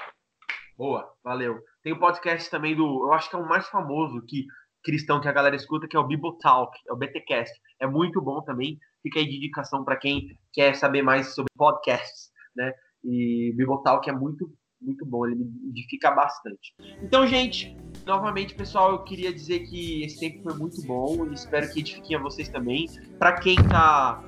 [0.77, 1.59] Boa, valeu.
[1.83, 3.05] Tem o podcast também do.
[3.05, 4.45] Eu acho que é o mais famoso que
[4.83, 7.53] cristão que a galera escuta, que é o Bible Talk, é o BTcast.
[7.79, 8.77] É muito bom também.
[9.03, 12.73] Fica aí de indicação para quem quer saber mais sobre podcasts, né?
[13.03, 14.49] E Bible Talk é muito,
[14.81, 16.73] muito bom, ele me edifica bastante.
[17.01, 21.71] Então, gente, novamente, pessoal, eu queria dizer que esse tempo foi muito bom e espero
[21.71, 22.87] que edifiquem a vocês também.
[23.19, 24.23] Para quem tá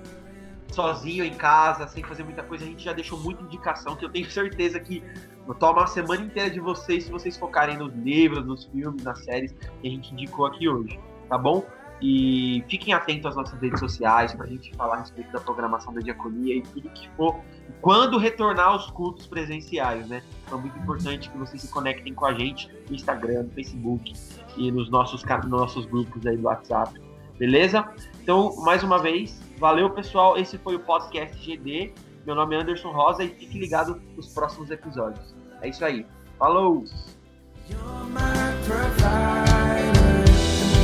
[0.72, 4.10] sozinho em casa, sem fazer muita coisa, a gente já deixou muita indicação que eu
[4.10, 5.02] tenho certeza que
[5.46, 9.24] Vou tomar a semana inteira de vocês se vocês focarem nos livros, nos filmes, nas
[9.24, 11.00] séries que a gente indicou aqui hoje,
[11.30, 11.64] tá bom?
[12.02, 15.94] E fiquem atentos às nossas redes sociais para a gente falar a respeito da programação
[15.94, 17.40] da diaconia e tudo que for.
[17.82, 20.22] Quando retornar aos cultos presenciais, né?
[20.46, 24.14] Então é muito importante que vocês se conectem com a gente no Instagram, no Facebook
[24.58, 27.00] e nos nossos, nos nossos grupos aí do WhatsApp,
[27.38, 27.88] beleza?
[28.22, 30.38] Então, mais uma vez, valeu pessoal.
[30.38, 31.94] Esse foi o podcast GD.
[32.26, 35.36] Meu nome é Anderson Rosa e fique ligado nos próximos episódios.
[35.62, 36.06] É isso aí.
[36.38, 36.84] Falou!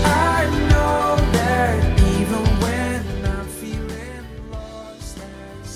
[0.04, 2.01] I know that